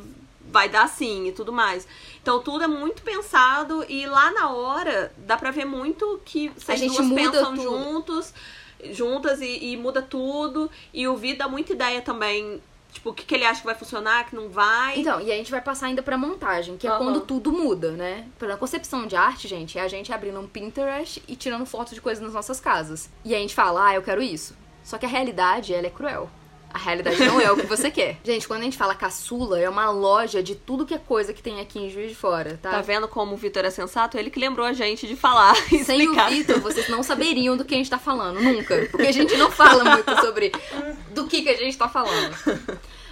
[0.50, 1.88] vai dar sim e tudo mais.
[2.22, 6.80] Então tudo é muito pensado e lá na hora dá pra ver muito que vocês
[6.80, 7.62] gente duas pensam tudo.
[7.62, 8.34] juntos,
[8.92, 10.70] juntas e, e muda tudo.
[10.94, 13.76] E o Vi dá muita ideia também, tipo, o que, que ele acha que vai
[13.76, 15.00] funcionar, que não vai.
[15.00, 18.28] Então, e a gente vai passar ainda pra montagem, que é quando tudo muda, né?
[18.38, 22.02] Pra concepção de arte, gente, é a gente abrindo um Pinterest e tirando fotos de
[22.02, 23.10] coisas nas nossas casas.
[23.24, 24.56] E a gente fala, ah, eu quero isso.
[24.84, 26.30] Só que a realidade, ela é cruel.
[26.74, 28.18] A realidade não é o que você quer.
[28.24, 31.42] Gente, quando a gente fala caçula, é uma loja de tudo que é coisa que
[31.42, 32.72] tem aqui em Juiz de Fora, tá?
[32.72, 34.18] Tá vendo como o Vitor é sensato?
[34.18, 36.30] Ele que lembrou a gente de falar Sem o.
[36.30, 38.88] Vitor, vocês não saberiam do que a gente tá falando, nunca.
[38.92, 40.52] Porque a gente não fala muito sobre
[41.14, 42.36] do que, que a gente tá falando.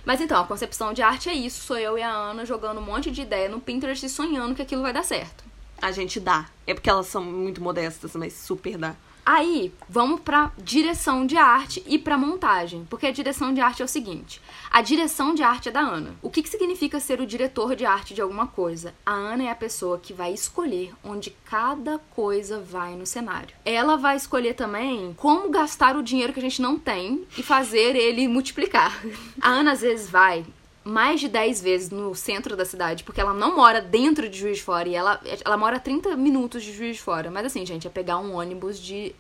[0.06, 1.66] Mas então, a concepção de arte é isso.
[1.66, 4.62] Sou eu e a Ana jogando um monte de ideia no Pinterest e sonhando que
[4.62, 5.44] aquilo vai dar certo.
[5.82, 6.46] A gente dá.
[6.66, 8.96] É porque elas são muito modestas, mas super dá.
[9.30, 12.88] Aí, vamos pra direção de arte e pra montagem.
[12.90, 16.16] Porque a direção de arte é o seguinte: a direção de arte é da Ana.
[16.22, 18.96] O que, que significa ser o diretor de arte de alguma coisa?
[19.06, 23.54] A Ana é a pessoa que vai escolher onde cada coisa vai no cenário.
[23.66, 27.98] Ela vai escolher também como gastar o dinheiro que a gente não tem e fazer
[27.98, 28.98] ele multiplicar.
[29.42, 30.46] A Ana às vezes vai
[30.88, 34.58] mais de 10 vezes no centro da cidade, porque ela não mora dentro de Juiz
[34.58, 37.30] de Fora e ela, ela mora a 30 minutos de Juiz de Fora.
[37.30, 39.14] Mas assim, gente, é pegar um ônibus de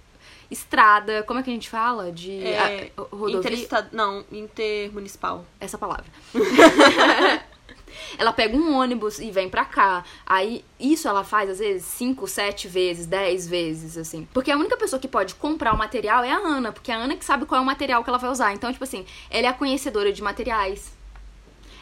[0.49, 2.11] estrada, como é que a gente fala?
[2.11, 3.37] De É, a- rodovia.
[3.39, 3.87] Interestad...
[3.91, 5.45] Não, intermunicipal.
[5.59, 6.05] Essa palavra.
[8.17, 10.05] ela pega um ônibus e vem pra cá.
[10.25, 14.27] Aí, isso ela faz, às vezes, 5, 7 vezes, 10 vezes, assim.
[14.33, 16.97] Porque a única pessoa que pode comprar o material é a Ana, porque é a
[16.97, 18.53] Ana que sabe qual é o material que ela vai usar.
[18.53, 20.95] Então, tipo assim, ela é a conhecedora de materiais.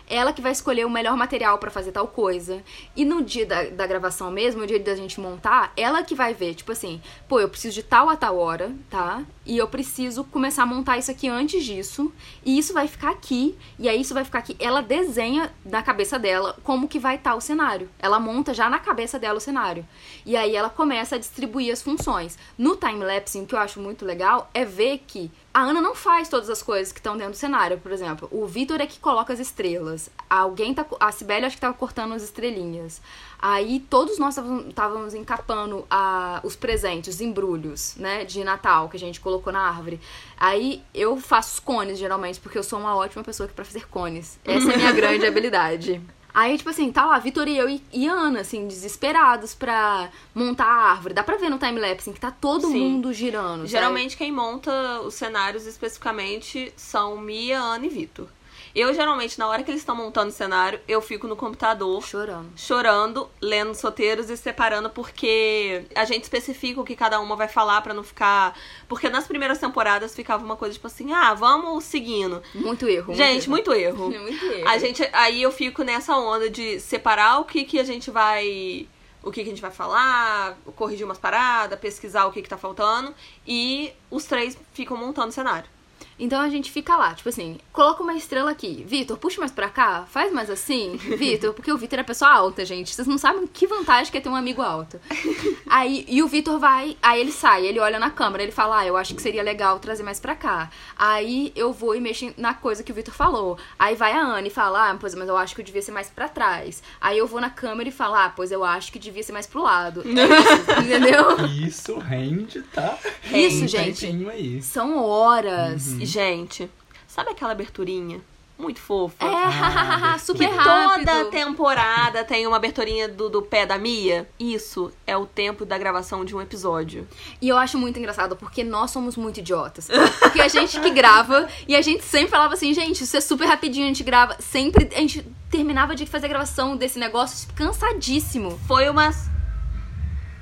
[0.09, 2.63] Ela que vai escolher o melhor material pra fazer tal coisa.
[2.95, 6.33] E no dia da, da gravação mesmo, no dia da gente montar, ela que vai
[6.33, 9.23] ver, tipo assim, pô, eu preciso de tal a tal hora, tá?
[9.45, 12.11] E eu preciso começar a montar isso aqui antes disso.
[12.43, 13.55] E isso vai ficar aqui.
[13.77, 14.55] E aí isso vai ficar aqui.
[14.59, 17.89] Ela desenha na cabeça dela como que vai estar o cenário.
[17.99, 19.85] Ela monta já na cabeça dela o cenário.
[20.25, 22.37] E aí ela começa a distribuir as funções.
[22.57, 26.27] No time-lapse, o que eu acho muito legal é ver que a Ana não faz
[26.27, 28.27] todas as coisas que estão dentro do cenário, por exemplo.
[28.29, 30.09] O Vitor é que coloca as estrelas.
[30.29, 30.85] Alguém tá.
[30.99, 33.01] A Sibeli acho que tava cortando as estrelinhas.
[33.39, 38.99] Aí todos nós estávamos encapando a, os presentes, os embrulhos, né, de Natal que a
[38.99, 39.99] gente colocou na árvore.
[40.37, 44.39] Aí eu faço os cones, geralmente, porque eu sou uma ótima pessoa para fazer cones.
[44.43, 46.01] Essa é a minha grande habilidade.
[46.35, 50.65] Aí, tipo assim, tá lá, Vitor e eu e, e Ana, assim, desesperados pra montar
[50.65, 51.13] a árvore.
[51.13, 52.77] Dá pra ver no timelapse assim, que tá todo Sim.
[52.77, 53.65] mundo girando.
[53.65, 54.17] Geralmente sabe?
[54.17, 58.27] quem monta os cenários especificamente são Mia, Ana e Vitor.
[58.75, 62.49] Eu, geralmente, na hora que eles estão montando o cenário, eu fico no computador Chorando.
[62.57, 67.47] chorando, lendo os roteiros e separando, porque a gente especifica o que cada uma vai
[67.47, 68.53] falar pra não ficar.
[68.89, 72.43] Porque nas primeiras temporadas ficava uma coisa tipo assim, ah, vamos seguindo.
[72.53, 73.15] Muito erro.
[73.15, 74.09] Gente, muito erro.
[74.09, 74.23] muito erro.
[74.27, 74.67] muito erro.
[74.67, 78.89] A gente, aí eu fico nessa onda de separar o que, que a gente vai.
[79.23, 82.57] O que, que a gente vai falar, corrigir umas paradas, pesquisar o que, que tá
[82.57, 83.15] faltando.
[83.47, 85.67] E os três ficam montando o cenário.
[86.17, 88.83] Então a gente fica lá, tipo assim, coloca uma estrela aqui.
[88.87, 90.95] Vitor, puxa mais pra cá, faz mais assim.
[91.17, 92.93] Vitor, porque o Vitor é pessoa alta, gente.
[92.95, 94.99] Vocês não sabem que vantagem que é ter um amigo alto.
[95.67, 98.85] Aí, e o Vitor vai, aí ele sai, ele olha na câmera, ele fala, ah,
[98.85, 100.69] eu acho que seria legal trazer mais pra cá.
[100.97, 103.57] Aí eu vou e mexo na coisa que o Vitor falou.
[103.77, 105.91] Aí vai a Anne e fala, ah, pois, mas eu acho que eu devia ser
[105.91, 106.81] mais pra trás.
[107.01, 109.47] Aí eu vou na câmera e falo, ah, pois eu acho que devia ser mais
[109.47, 110.01] pro lado.
[110.05, 111.47] É isso, entendeu?
[111.67, 112.97] Isso rende, tá?
[113.33, 114.05] Isso, Um gente.
[114.29, 114.61] aí.
[114.61, 115.87] São horas.
[115.99, 116.69] E, gente,
[117.07, 118.21] sabe aquela aberturinha?
[118.57, 119.15] Muito fofa.
[119.19, 121.05] É, Ah, super que rápido.
[121.05, 124.29] toda temporada tem uma aberturinha do, do pé da Mia.
[124.39, 127.05] Isso é o tempo da gravação de um episódio.
[127.41, 129.89] E eu acho muito engraçado porque nós somos muito idiotas.
[130.21, 133.45] Porque a gente que grava e a gente sempre falava assim, gente, isso é super
[133.45, 134.37] rapidinho, a gente grava.
[134.39, 138.57] Sempre a gente terminava de fazer a gravação desse negócio cansadíssimo.
[138.67, 139.29] Foi umas.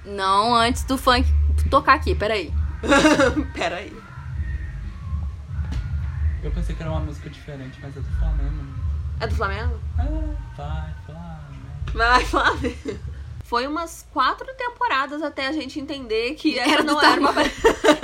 [0.06, 1.28] Não antes do funk
[1.72, 2.54] tocar aqui, peraí.
[3.56, 4.03] Peraí.
[6.44, 8.66] Eu pensei que era uma música diferente, mas é do Flamengo.
[9.22, 9.80] É do Flamengo?
[9.98, 11.94] Ah, vai, Flamengo.
[11.94, 13.00] Vai, Flamengo.
[13.46, 17.30] Foi umas quatro temporadas até a gente entender que Era do, não era uma.
[17.34, 17.52] tamanho,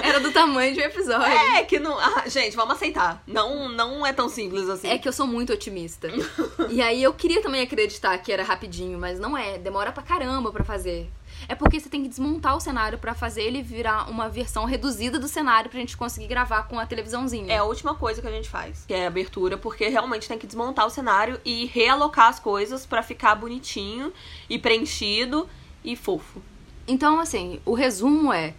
[0.02, 1.26] era do tamanho de um episódio.
[1.26, 1.98] É, que não.
[2.00, 3.22] Ah, gente, vamos aceitar.
[3.26, 4.88] Não, não é tão simples assim.
[4.88, 6.08] É que eu sou muito otimista.
[6.70, 9.58] e aí eu queria também acreditar que era rapidinho, mas não é.
[9.58, 11.10] Demora pra caramba pra fazer.
[11.48, 15.18] É porque você tem que desmontar o cenário pra fazer ele virar uma versão reduzida
[15.18, 17.52] do cenário pra gente conseguir gravar com a televisãozinha.
[17.54, 20.38] É a última coisa que a gente faz, que é a abertura, porque realmente tem
[20.38, 24.14] que desmontar o cenário e realocar as coisas pra ficar bonitinho
[24.50, 25.48] e preenchido
[25.84, 26.42] e fofo.
[26.88, 28.54] Então, assim, o resumo é.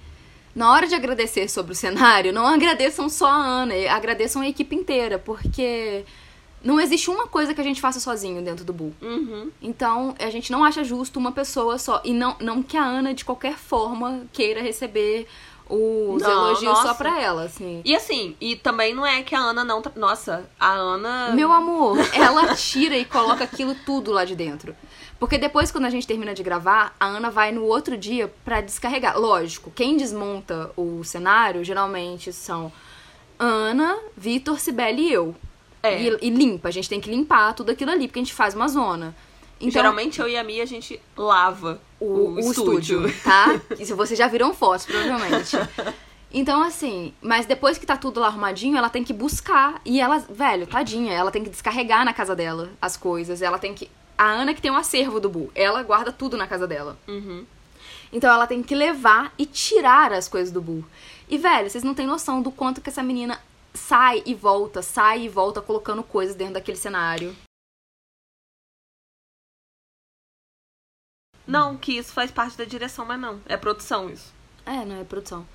[0.55, 4.75] Na hora de agradecer sobre o cenário, não agradeçam só a Ana, agradeçam a equipe
[4.75, 6.05] inteira, porque
[6.63, 8.93] não existe uma coisa que a gente faça sozinho dentro do Bull.
[9.01, 9.51] Uhum.
[9.63, 12.01] Então, a gente não acha justo uma pessoa só.
[12.05, 15.27] E não, não que a Ana, de qualquer forma, queira receber
[15.69, 16.95] os Não, elogios só nossa.
[16.97, 17.81] pra ela, assim.
[17.85, 19.81] E assim, e também não é que a Ana não.
[19.81, 21.33] tra- Nossa, a Ana.
[21.33, 24.75] Meu amor, ela tira e coloca aquilo tudo lá de dentro.
[25.19, 28.61] Porque depois, quando a gente termina de gravar, a Ana vai no outro dia pra
[28.61, 29.19] descarregar.
[29.19, 32.73] Lógico, quem desmonta o cenário geralmente são
[33.39, 35.35] Ana, Vitor, Sibeli e eu.
[35.83, 36.03] É.
[36.03, 38.55] E, e limpa, a gente tem que limpar tudo aquilo ali, porque a gente faz
[38.55, 39.15] uma zona.
[39.61, 43.03] Então, Geralmente eu e a Mia a gente lava o, o, o estúdio.
[43.23, 43.61] tá?
[43.79, 45.57] Isso vocês já viram fotos, provavelmente.
[46.33, 49.81] Então, assim, mas depois que tá tudo lá arrumadinho, ela tem que buscar.
[49.85, 53.43] E ela, velho, tadinha, ela tem que descarregar na casa dela as coisas.
[53.43, 53.91] Ela tem que.
[54.17, 56.99] A Ana que tem um acervo do Bu, ela guarda tudo na casa dela.
[57.09, 57.45] Uhum.
[58.13, 60.85] Então ela tem que levar e tirar as coisas do Bu.
[61.29, 63.41] E, velho, vocês não têm noção do quanto que essa menina
[63.75, 67.35] sai e volta, sai e volta colocando coisas dentro daquele cenário.
[71.47, 73.41] Não, que isso faz parte da direção, mas não.
[73.47, 74.33] É produção isso.
[74.65, 75.47] É, não é produção.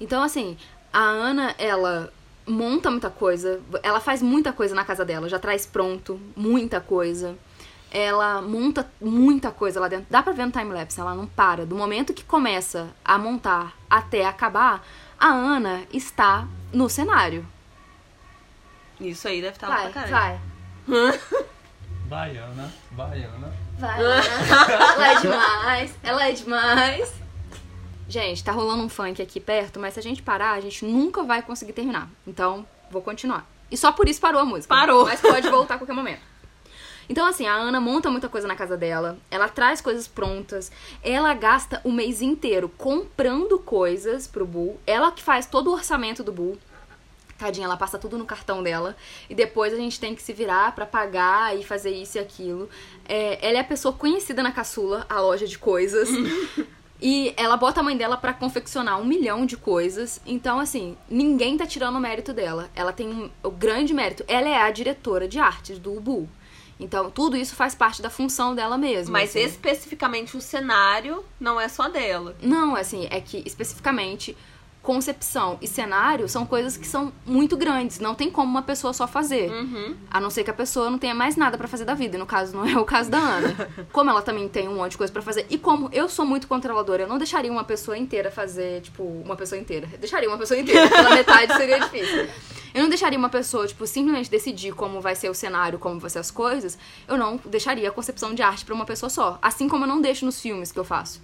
[0.00, 0.58] Então, assim,
[0.92, 2.12] a Ana, ela
[2.46, 7.36] monta muita coisa, ela faz muita coisa na casa dela, já traz pronto muita coisa.
[7.90, 10.06] Ela monta muita coisa lá dentro.
[10.10, 11.64] Dá pra ver no timelapse, ela não para.
[11.64, 14.84] Do momento que começa a montar até acabar,
[15.18, 17.46] a Ana está no cenário.
[19.00, 20.40] Isso aí deve estar lá Vai, pra caralho.
[20.86, 21.20] vai.
[22.06, 23.52] Baiana, baiana.
[23.78, 27.12] Vai, ela é demais, ela é demais.
[28.08, 31.24] Gente, tá rolando um funk aqui perto, mas se a gente parar, a gente nunca
[31.24, 32.08] vai conseguir terminar.
[32.26, 33.44] Então, vou continuar.
[33.70, 34.72] E só por isso parou a música.
[34.72, 35.04] Parou.
[35.04, 36.20] Mas pode voltar a qualquer momento.
[37.08, 41.32] Então, assim, a Ana monta muita coisa na casa dela, ela traz coisas prontas, ela
[41.34, 46.32] gasta o mês inteiro comprando coisas pro Bull, ela que faz todo o orçamento do
[46.32, 46.58] Bull.
[47.38, 48.96] Tadinha, ela passa tudo no cartão dela.
[49.28, 52.68] E depois a gente tem que se virar pra pagar e fazer isso e aquilo.
[53.08, 56.08] É, ela é a pessoa conhecida na caçula, a loja de coisas.
[57.00, 60.20] E ela bota a mãe dela pra confeccionar um milhão de coisas.
[60.24, 62.70] Então, assim, ninguém tá tirando o mérito dela.
[62.74, 64.24] Ela tem um, o grande mérito.
[64.26, 66.28] Ela é a diretora de artes do Ubu.
[66.78, 69.12] Então, tudo isso faz parte da função dela mesma.
[69.12, 69.40] Mas assim.
[69.40, 72.36] especificamente o cenário não é só dela.
[72.40, 74.36] Não, assim, é que especificamente
[74.86, 77.98] concepção e cenário são coisas que são muito grandes.
[77.98, 79.50] Não tem como uma pessoa só fazer.
[79.50, 79.96] Uhum.
[80.08, 82.16] A não ser que a pessoa não tenha mais nada pra fazer da vida.
[82.16, 83.68] E no caso, não é o caso da Ana.
[83.90, 85.44] como ela também tem um monte de coisa pra fazer.
[85.50, 89.34] E como eu sou muito controladora, eu não deixaria uma pessoa inteira fazer, tipo, uma
[89.34, 89.88] pessoa inteira.
[89.92, 90.88] Eu deixaria uma pessoa inteira.
[90.88, 92.28] Pela metade seria difícil.
[92.72, 96.10] Eu não deixaria uma pessoa, tipo, simplesmente decidir como vai ser o cenário, como vai
[96.10, 96.78] ser as coisas.
[97.08, 99.36] Eu não deixaria a concepção de arte pra uma pessoa só.
[99.42, 101.20] Assim como eu não deixo nos filmes que eu faço.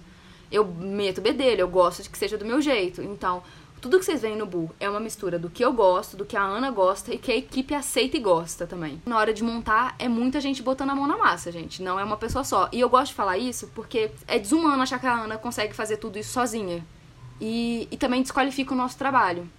[0.53, 3.01] Eu meto bedelho, eu gosto de que seja do meu jeito.
[3.01, 3.41] Então,
[3.81, 6.37] tudo que vocês veem no Bull é uma mistura do que eu gosto, do que
[6.37, 9.01] a Ana gosta e que a equipe aceita e gosta também.
[9.05, 11.81] Na hora de montar, é muita gente botando a mão na massa, gente.
[11.81, 12.69] Não é uma pessoa só.
[12.71, 15.97] E eu gosto de falar isso porque é desumano achar que a Ana consegue fazer
[15.97, 16.85] tudo isso sozinha.
[17.41, 19.49] E, e também desqualifica o nosso trabalho.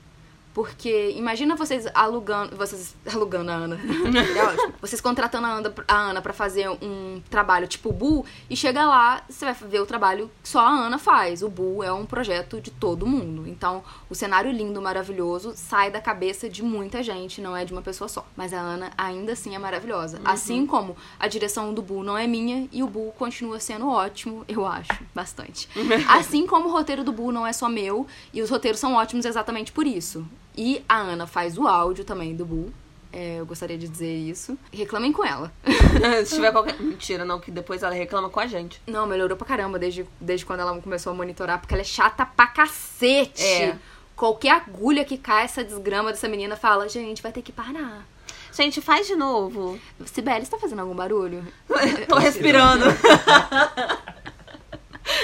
[0.55, 2.57] Porque imagina vocês alugando.
[2.57, 3.77] Vocês alugando a Ana.
[3.77, 4.75] é ótimo.
[4.81, 8.87] Vocês contratando a Ana, a Ana pra fazer um trabalho tipo o Bu, e chega
[8.87, 11.43] lá, você vai ver o trabalho que só a Ana faz.
[11.43, 13.49] O Bu é um projeto de todo mundo.
[13.49, 17.83] Então, o cenário lindo, maravilhoso, sai da cabeça de muita gente, não é de uma
[17.83, 18.25] pessoa só.
[18.37, 20.21] Mas a Ana ainda assim é maravilhosa.
[20.25, 24.45] Assim como a direção do Bu não é minha e o Bu continua sendo ótimo,
[24.47, 25.69] eu acho, bastante.
[26.09, 29.25] Assim como o roteiro do Bu não é só meu, e os roteiros são ótimos
[29.25, 30.25] exatamente por isso.
[30.57, 32.73] E a Ana faz o áudio também do Bu.
[33.13, 34.59] É, eu gostaria de dizer isso.
[34.73, 35.53] Reclamem com ela.
[36.27, 36.81] Se tiver qualquer.
[36.81, 38.83] Mentira, não, que depois ela reclama com a gente.
[38.89, 42.27] Não, melhorou pra caramba desde, desde quando ela começou a monitorar, porque ela é chata
[42.27, 43.45] pra cacete.
[43.45, 43.79] É.
[44.17, 48.05] Qualquer agulha que cai essa desgrama dessa menina fala, gente, vai ter que parar.
[48.53, 49.79] Gente, faz de novo.
[50.07, 51.45] Sibeli, você tá fazendo algum barulho?
[52.09, 52.85] Tô respirando.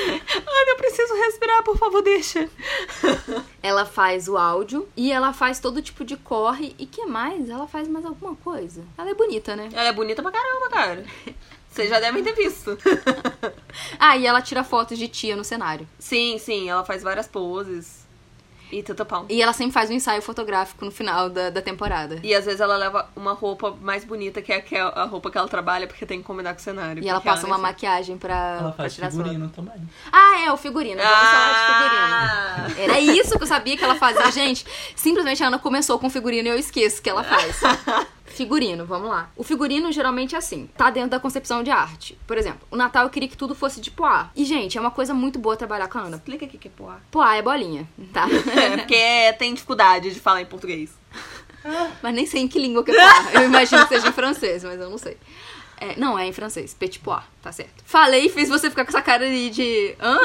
[0.08, 2.48] Ana, eu preciso respirar, por favor, deixa.
[3.62, 6.74] Ela faz o áudio e ela faz todo tipo de corre.
[6.78, 7.48] E que mais?
[7.48, 8.84] Ela faz mais alguma coisa.
[8.96, 9.68] Ela é bonita, né?
[9.72, 11.04] Ela é bonita pra caramba, cara.
[11.68, 12.76] Vocês já devem ter visto.
[13.98, 15.86] Ah, e ela tira fotos de tia no cenário.
[15.98, 17.99] Sim, sim, ela faz várias poses.
[18.72, 19.26] E tudo pão.
[19.28, 22.20] E ela sempre faz um ensaio fotográfico no final da, da temporada.
[22.22, 25.30] E às vezes ela leva uma roupa mais bonita que é que é a roupa
[25.30, 27.02] que ela trabalha, porque tem que combinar com o cenário.
[27.02, 29.16] E ela passa uma nem- maquiagem pra, Ela pra faz fotos.
[29.16, 29.74] figurino também.
[30.12, 31.00] Ah, é, o figurino.
[31.02, 32.06] Vamos falar de figurino.
[32.12, 32.66] Ah!
[32.78, 34.30] Era isso que eu sabia que ela fazia.
[34.30, 34.64] Gente,
[34.94, 37.60] simplesmente a Ana começou com figurino e eu esqueço que ela faz.
[38.30, 39.30] Figurino, vamos lá.
[39.36, 42.18] O figurino geralmente é assim, tá dentro da concepção de arte.
[42.26, 44.30] Por exemplo, o Natal eu queria que tudo fosse de poá.
[44.34, 46.16] E, gente, é uma coisa muito boa trabalhar com a Ana.
[46.16, 46.98] Explica aqui que é poá.
[47.10, 48.26] Poá é bolinha, tá?
[48.60, 50.90] É, porque tem dificuldade de falar em português.
[52.02, 53.32] mas nem sei em que língua que é poá.
[53.34, 55.16] Eu imagino que seja em francês, mas eu não sei.
[55.80, 56.74] É, não, é em francês.
[56.74, 57.82] Petit pois, tá certo.
[57.86, 59.94] Falei e fiz você ficar com essa cara ali de...
[59.98, 60.18] Hã?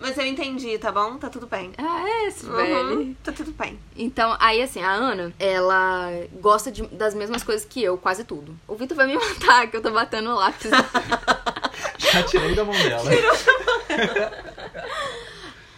[0.00, 1.16] Mas eu entendi, tá bom?
[1.18, 1.72] Tá tudo bem.
[1.78, 2.98] Ah, é esse, velho.
[2.98, 3.78] Uhum, Tá tudo bem.
[3.96, 6.10] Então, aí assim, a Ana, ela
[6.40, 8.58] gosta de- das mesmas coisas que eu, quase tudo.
[8.66, 10.70] O Vitor vai me matar, que eu tô batendo o lápis.
[11.98, 13.10] Já tirei da mão dela.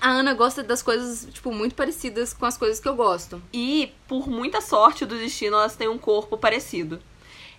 [0.00, 3.42] a Ana gosta das coisas, tipo, muito parecidas com as coisas que eu gosto.
[3.52, 7.00] E, por muita sorte do destino, elas têm um corpo parecido.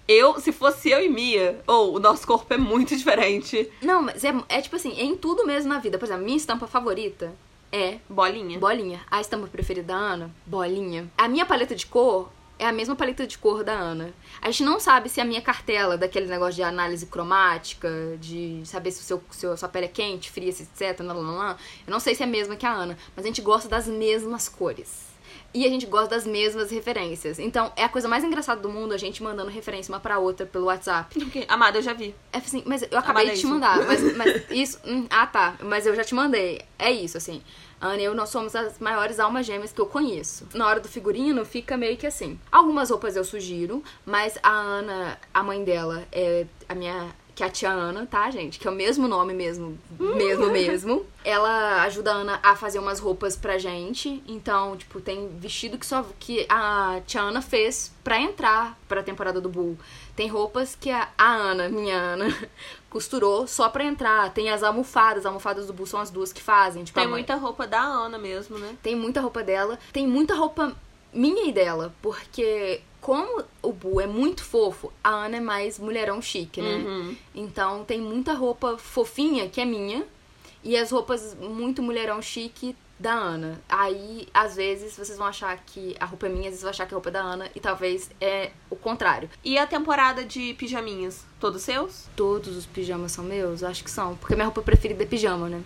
[0.07, 3.69] Eu, se fosse eu e Mia, ou o nosso corpo é muito diferente.
[3.81, 5.97] Não, mas é, é tipo assim, é em tudo mesmo na vida.
[5.97, 7.33] Por exemplo, minha estampa favorita
[7.71, 8.57] é Bolinha.
[8.57, 9.01] bolinha.
[9.11, 11.11] A estampa preferida da Ana, bolinha.
[11.17, 12.29] A minha paleta de cor
[12.59, 14.13] é a mesma paleta de cor da Ana.
[14.41, 17.89] A gente não sabe se a minha cartela, daquele negócio de análise cromática,
[18.19, 20.99] de saber se o seu, se a sua pele é quente, fria, etc.
[21.01, 23.27] Lá, lá, lá, eu não sei se é a mesma que a Ana, mas a
[23.27, 25.05] gente gosta das mesmas cores.
[25.53, 27.39] E a gente gosta das mesmas referências.
[27.39, 30.45] Então, é a coisa mais engraçada do mundo a gente mandando referência uma pra outra
[30.45, 31.17] pelo WhatsApp.
[31.25, 32.13] Ok, Amada, eu já vi.
[32.31, 33.53] É assim, mas eu acabei de te Amadíssimo.
[33.53, 33.85] mandar.
[33.85, 34.79] Mas, mas isso.
[34.85, 35.55] hum, ah, tá.
[35.61, 36.61] Mas eu já te mandei.
[36.77, 37.41] É isso, assim.
[37.79, 40.47] A Ana e eu, nós somos as maiores almas gêmeas que eu conheço.
[40.53, 42.39] Na hora do figurino, fica meio que assim.
[42.51, 47.07] Algumas roupas eu sugiro, mas a Ana, a mãe dela, é a minha.
[47.37, 48.57] Que é a tia Ana, tá, gente?
[48.57, 51.05] Que é o mesmo nome mesmo, mesmo, mesmo.
[51.23, 54.23] Ela ajuda a Ana a fazer umas roupas pra gente.
[54.27, 59.39] Então, tipo, tem vestido que só que a tia Ana fez pra entrar pra temporada
[59.39, 59.77] do Bull.
[60.15, 62.35] Tem roupas que a, a Ana, minha Ana,
[62.89, 64.33] costurou só pra entrar.
[64.33, 66.83] Tem as almofadas, as almofadas do Bull são as duas que fazem.
[66.83, 68.75] Tipo, Tem muita roupa da Ana mesmo, né?
[68.81, 69.77] tem muita roupa dela.
[69.93, 70.75] Tem muita roupa
[71.13, 76.21] minha e dela, porque como o Bu é muito fofo, a Ana é mais mulherão
[76.21, 76.75] chique, né?
[76.75, 77.15] Uhum.
[77.33, 80.05] Então tem muita roupa fofinha que é minha
[80.63, 83.61] e as roupas muito mulherão chique da Ana.
[83.69, 86.85] Aí, às vezes, vocês vão achar que a roupa é minha, às vezes vão achar
[86.85, 89.29] que a roupa é da Ana e talvez é o contrário.
[89.43, 91.25] E a temporada de pijaminhas?
[91.39, 92.07] Todos seus?
[92.15, 93.63] Todos os pijamas são meus?
[93.63, 95.61] Acho que são, porque minha roupa preferida é pijama, né?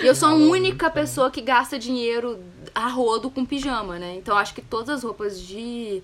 [0.00, 2.38] E eu sou a única pessoa que gasta dinheiro
[2.74, 4.14] a rodo com pijama, né?
[4.14, 6.02] Então acho que todas as roupas de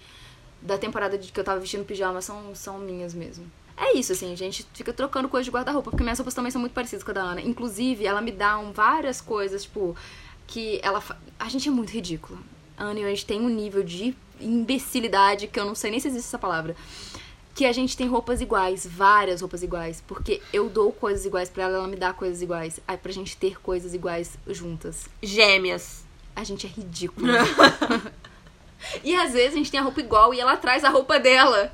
[0.61, 3.45] da temporada de que eu tava vestindo pijama são, são minhas mesmo.
[3.77, 6.61] É isso, assim, a gente fica trocando coisa de guarda-roupa, porque minhas roupas também são
[6.61, 7.41] muito parecidas com a da Ana.
[7.41, 9.97] Inclusive, ela me dá um, várias coisas, tipo,
[10.47, 11.01] que ela.
[11.01, 12.39] fa- A gente é muito ridícula.
[12.77, 15.91] A Ana e eu, a gente tem um nível de imbecilidade que eu não sei
[15.91, 16.77] nem se existe essa palavra.
[17.55, 20.03] Que a gente tem roupas iguais, várias roupas iguais.
[20.07, 22.81] Porque eu dou coisas iguais pra ela, ela me dá coisas iguais.
[22.87, 25.07] Aí pra gente ter coisas iguais juntas.
[25.23, 26.05] Gêmeas.
[26.35, 27.27] A gente é ridículo.
[29.05, 31.73] e às vezes a gente tem a roupa igual e ela traz a roupa dela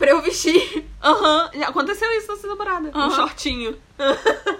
[0.00, 0.84] pra eu vestir.
[1.04, 2.88] Aham, já aconteceu isso nessa temporada.
[2.92, 3.10] Um Aham.
[3.14, 3.78] shortinho.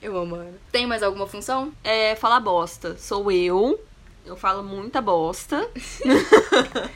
[0.00, 0.54] Eu amo Ana.
[0.72, 1.72] Tem mais alguma função?
[1.84, 2.96] É, falar bosta.
[2.96, 3.78] Sou eu.
[4.24, 5.68] Eu falo muita bosta.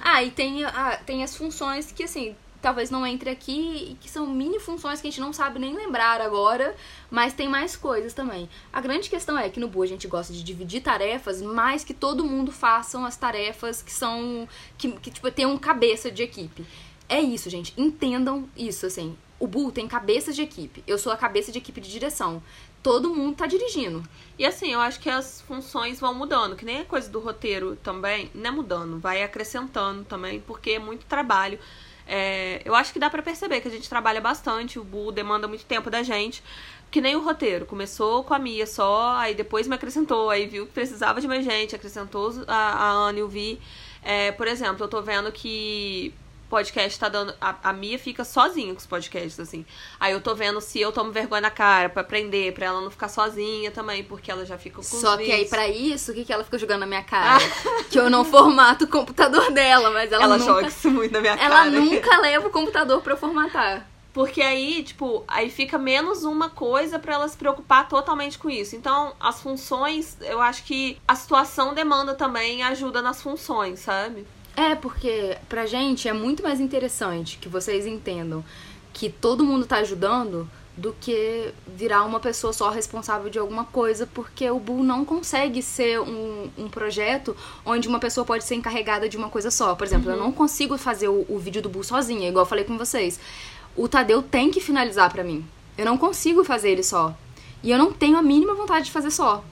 [0.00, 4.08] Ah, e tem, ah, tem as funções que, assim, talvez não entre aqui, e que
[4.08, 6.74] são mini funções que a gente não sabe nem lembrar agora,
[7.10, 8.48] mas tem mais coisas também.
[8.72, 11.92] A grande questão é que no Bu a gente gosta de dividir tarefas, mas que
[11.92, 14.48] todo mundo façam as tarefas que são.
[14.78, 16.64] que, que tipo, tem um cabeça de equipe.
[17.08, 17.72] É isso, gente.
[17.76, 19.16] Entendam isso, assim.
[19.40, 20.82] O Bu tem cabeças de equipe.
[20.86, 22.42] Eu sou a cabeça de equipe de direção.
[22.82, 24.02] Todo mundo tá dirigindo.
[24.38, 27.76] E assim, eu acho que as funções vão mudando, que nem a coisa do roteiro
[27.76, 31.58] também, não é mudando, vai acrescentando também, porque é muito trabalho.
[32.06, 35.48] É, eu acho que dá pra perceber que a gente trabalha bastante, o Bu demanda
[35.48, 36.42] muito tempo da gente.
[36.90, 40.66] Que nem o roteiro, começou com a Mia só, aí depois me acrescentou, aí viu
[40.66, 43.60] que precisava de mais gente, acrescentou a, a Ana e o Vi.
[44.02, 46.14] É, por exemplo, eu tô vendo que
[46.48, 47.34] podcast tá dando.
[47.40, 49.64] A, a Mia fica sozinha com os podcasts, assim.
[50.00, 52.90] Aí eu tô vendo se eu tomo vergonha na cara pra aprender, pra ela não
[52.90, 56.24] ficar sozinha também, porque ela já fica com Só que aí, pra isso, o que,
[56.24, 57.38] que ela fica jogando na minha cara?
[57.90, 60.52] que eu não formato o computador dela, mas ela, Ela, nunca.
[60.52, 61.70] joga isso muito na minha Ela cara.
[61.70, 63.86] nunca leva o computador pra eu formatar.
[64.12, 68.74] Porque aí, tipo, aí fica menos uma coisa pra ela se preocupar totalmente com isso.
[68.74, 74.26] Então, as funções, eu acho que a situação demanda também ajuda nas funções, sabe?
[74.58, 78.44] É, porque pra gente é muito mais interessante que vocês entendam
[78.92, 84.04] que todo mundo tá ajudando do que virar uma pessoa só responsável de alguma coisa,
[84.12, 89.08] porque o Bull não consegue ser um, um projeto onde uma pessoa pode ser encarregada
[89.08, 89.76] de uma coisa só.
[89.76, 92.64] Por exemplo, eu não consigo fazer o, o vídeo do Bull sozinha, igual eu falei
[92.64, 93.20] com vocês.
[93.76, 95.46] O Tadeu tem que finalizar pra mim.
[95.76, 97.14] Eu não consigo fazer ele só.
[97.62, 99.44] E eu não tenho a mínima vontade de fazer só.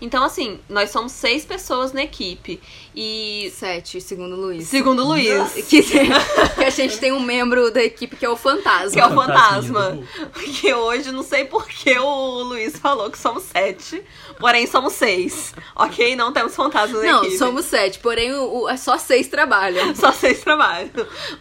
[0.00, 2.60] Então, assim, nós somos seis pessoas na equipe.
[2.94, 3.52] E.
[3.56, 4.66] Sete, segundo o Luiz.
[4.68, 8.36] Segundo o Luiz, Que, que a gente tem um membro da equipe que é o
[8.36, 8.90] fantasma.
[8.90, 9.90] que é o fantasma.
[9.90, 14.02] do Que hoje, não sei por que o Luiz falou que somos sete,
[14.38, 15.52] porém somos seis.
[15.74, 16.14] Ok?
[16.16, 17.38] Não temos fantasma na Não, equipe.
[17.38, 19.94] somos sete, porém o, o- é só seis trabalham.
[19.98, 20.90] Só seis trabalham.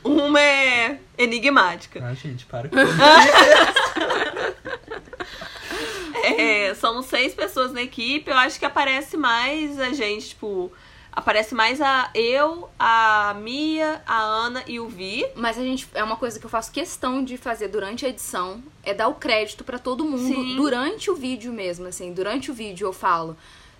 [0.03, 2.03] Uma é enigmática.
[2.03, 2.75] Ah, gente, para com
[6.27, 8.29] É, somos seis pessoas na equipe.
[8.29, 10.71] Eu acho que aparece mais a gente, tipo.
[11.11, 15.25] Aparece mais a eu, a Mia, a Ana e o Vi.
[15.35, 18.61] Mas a gente é uma coisa que eu faço questão de fazer durante a edição,
[18.83, 20.55] é dar o crédito pra todo mundo Sim.
[20.55, 23.35] durante o vídeo mesmo, assim, durante o vídeo eu falo.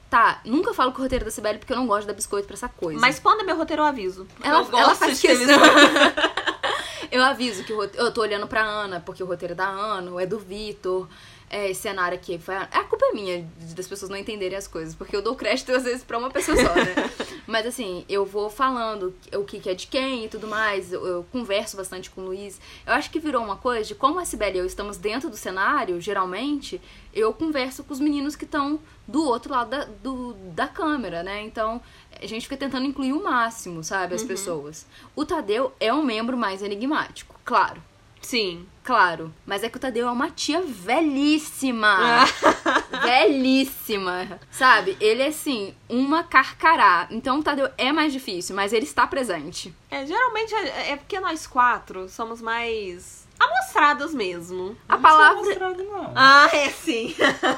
[0.10, 2.48] Tá, nunca falo com o roteiro da Sibeli porque eu não gosto de dar biscoito
[2.48, 3.00] pra essa coisa.
[3.00, 4.26] Mas quando é meu roteiro, eu aviso.
[4.42, 5.60] Ela- eu ela faz questão.
[7.12, 9.68] Eu aviso que o rote- eu tô olhando pra Ana, porque o roteiro é da
[9.68, 11.08] Ana, ou é do Vitor.
[11.50, 12.56] É, esse cenário aqui foi.
[12.56, 12.64] A...
[12.64, 15.84] a culpa é minha das pessoas não entenderem as coisas, porque eu dou crédito às
[15.84, 16.96] vezes pra uma pessoa só, né?
[17.48, 20.92] Mas assim, eu vou falando o que que é de quem e tudo mais.
[20.92, 22.60] Eu, eu converso bastante com o Luiz.
[22.86, 25.38] Eu acho que virou uma coisa de como a Sibeli e eu estamos dentro do
[25.38, 26.82] cenário, geralmente,
[27.14, 31.42] eu converso com os meninos que estão do outro lado da, do, da câmera, né?
[31.44, 31.82] Então,
[32.22, 34.86] a gente fica tentando incluir o máximo, sabe, as pessoas.
[35.16, 37.82] O Tadeu é um membro mais enigmático, claro.
[38.22, 38.66] Sim.
[38.88, 42.24] Claro, mas é que o Tadeu é uma tia velhíssima.
[43.04, 44.40] velhíssima.
[44.50, 44.96] Sabe?
[45.02, 47.06] Ele é assim, uma carcará.
[47.12, 49.76] Então o Tadeu é mais difícil, mas ele está presente.
[49.92, 54.78] É, geralmente é, é porque nós quatro somos mais amostradas mesmo.
[54.88, 55.70] A Não palavra.
[55.84, 56.14] não.
[56.16, 57.14] Ah, é sim.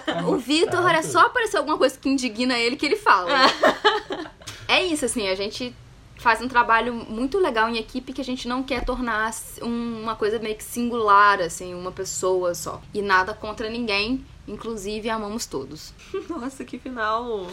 [0.07, 3.29] É O Vitor é só aparecer alguma coisa que indigna ele que ele fala.
[4.67, 5.75] é isso, assim, a gente
[6.19, 10.15] faz um trabalho muito legal em equipe que a gente não quer tornar um- uma
[10.15, 12.81] coisa meio que singular, assim, uma pessoa só.
[12.93, 15.93] E nada contra ninguém, inclusive amamos todos.
[16.29, 17.47] Nossa, que final.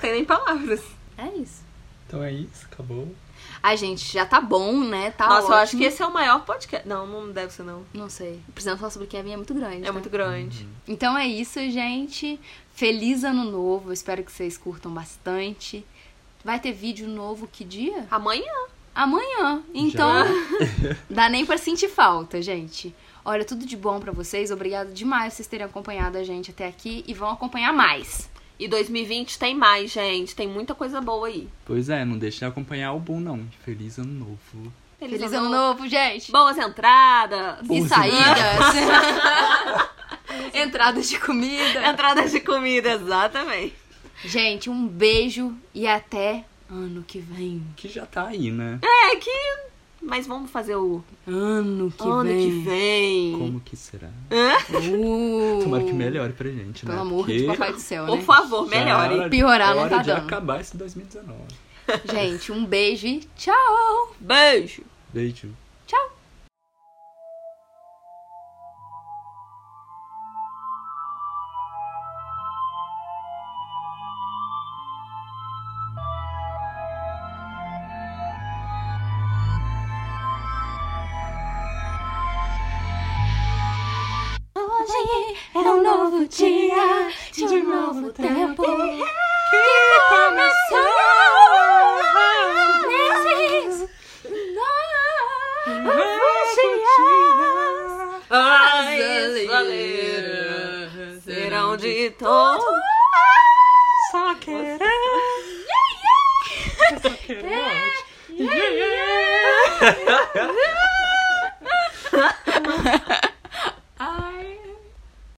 [0.00, 0.82] Tem nem palavras.
[1.18, 1.62] É isso.
[2.06, 3.14] Então é isso, acabou.
[3.62, 5.10] Ai, gente, já tá bom, né?
[5.10, 5.80] Tá Nossa, eu acho ótimo.
[5.82, 6.86] que esse é o maior podcast.
[6.88, 7.84] Não, não deve ser, não.
[7.92, 8.40] Não sei.
[8.52, 9.76] Precisamos falar sobre Kevin é muito grande.
[9.78, 9.90] É né?
[9.90, 10.68] muito grande.
[10.86, 12.38] Então é isso, gente.
[12.72, 13.92] Feliz ano novo.
[13.92, 15.84] Espero que vocês curtam bastante.
[16.46, 18.06] Vai ter vídeo novo que dia?
[18.08, 18.44] Amanhã.
[18.94, 19.64] amanhã.
[19.74, 20.24] Então,
[21.10, 22.94] dá nem pra sentir falta, gente.
[23.24, 24.52] Olha, tudo de bom pra vocês.
[24.52, 28.30] Obrigada demais por vocês terem acompanhado a gente até aqui e vão acompanhar mais.
[28.60, 30.36] E 2020 tem mais, gente.
[30.36, 31.48] Tem muita coisa boa aí.
[31.64, 33.44] Pois é, não deixe de acompanhar o boom, não.
[33.64, 34.72] Feliz ano novo.
[35.00, 36.30] Feliz, ano novo, gente.
[36.30, 37.58] Boas entradas.
[37.64, 38.22] E Boas saídas.
[40.54, 41.90] Entradas de comida.
[41.90, 43.85] Entradas de comida, exatamente.
[44.24, 47.62] Gente, um beijo e até ano que vem.
[47.76, 48.78] Que já tá aí, né?
[48.82, 49.30] É que.
[50.02, 52.50] Mas vamos fazer o Ano que ano vem.
[52.50, 53.32] que vem.
[53.38, 54.08] Como que será?
[54.30, 56.90] Uh, Tomara que melhore pra gente, né?
[56.92, 58.22] Pelo amor de Porque papai do céu, Por né?
[58.22, 59.14] favor, já melhore.
[59.20, 60.18] era Piorar não hora tá de dando.
[60.26, 61.38] acabar esse 2019.
[62.12, 64.14] Gente, um beijo e tchau.
[64.20, 64.82] Beijo.
[65.12, 65.48] Beijo.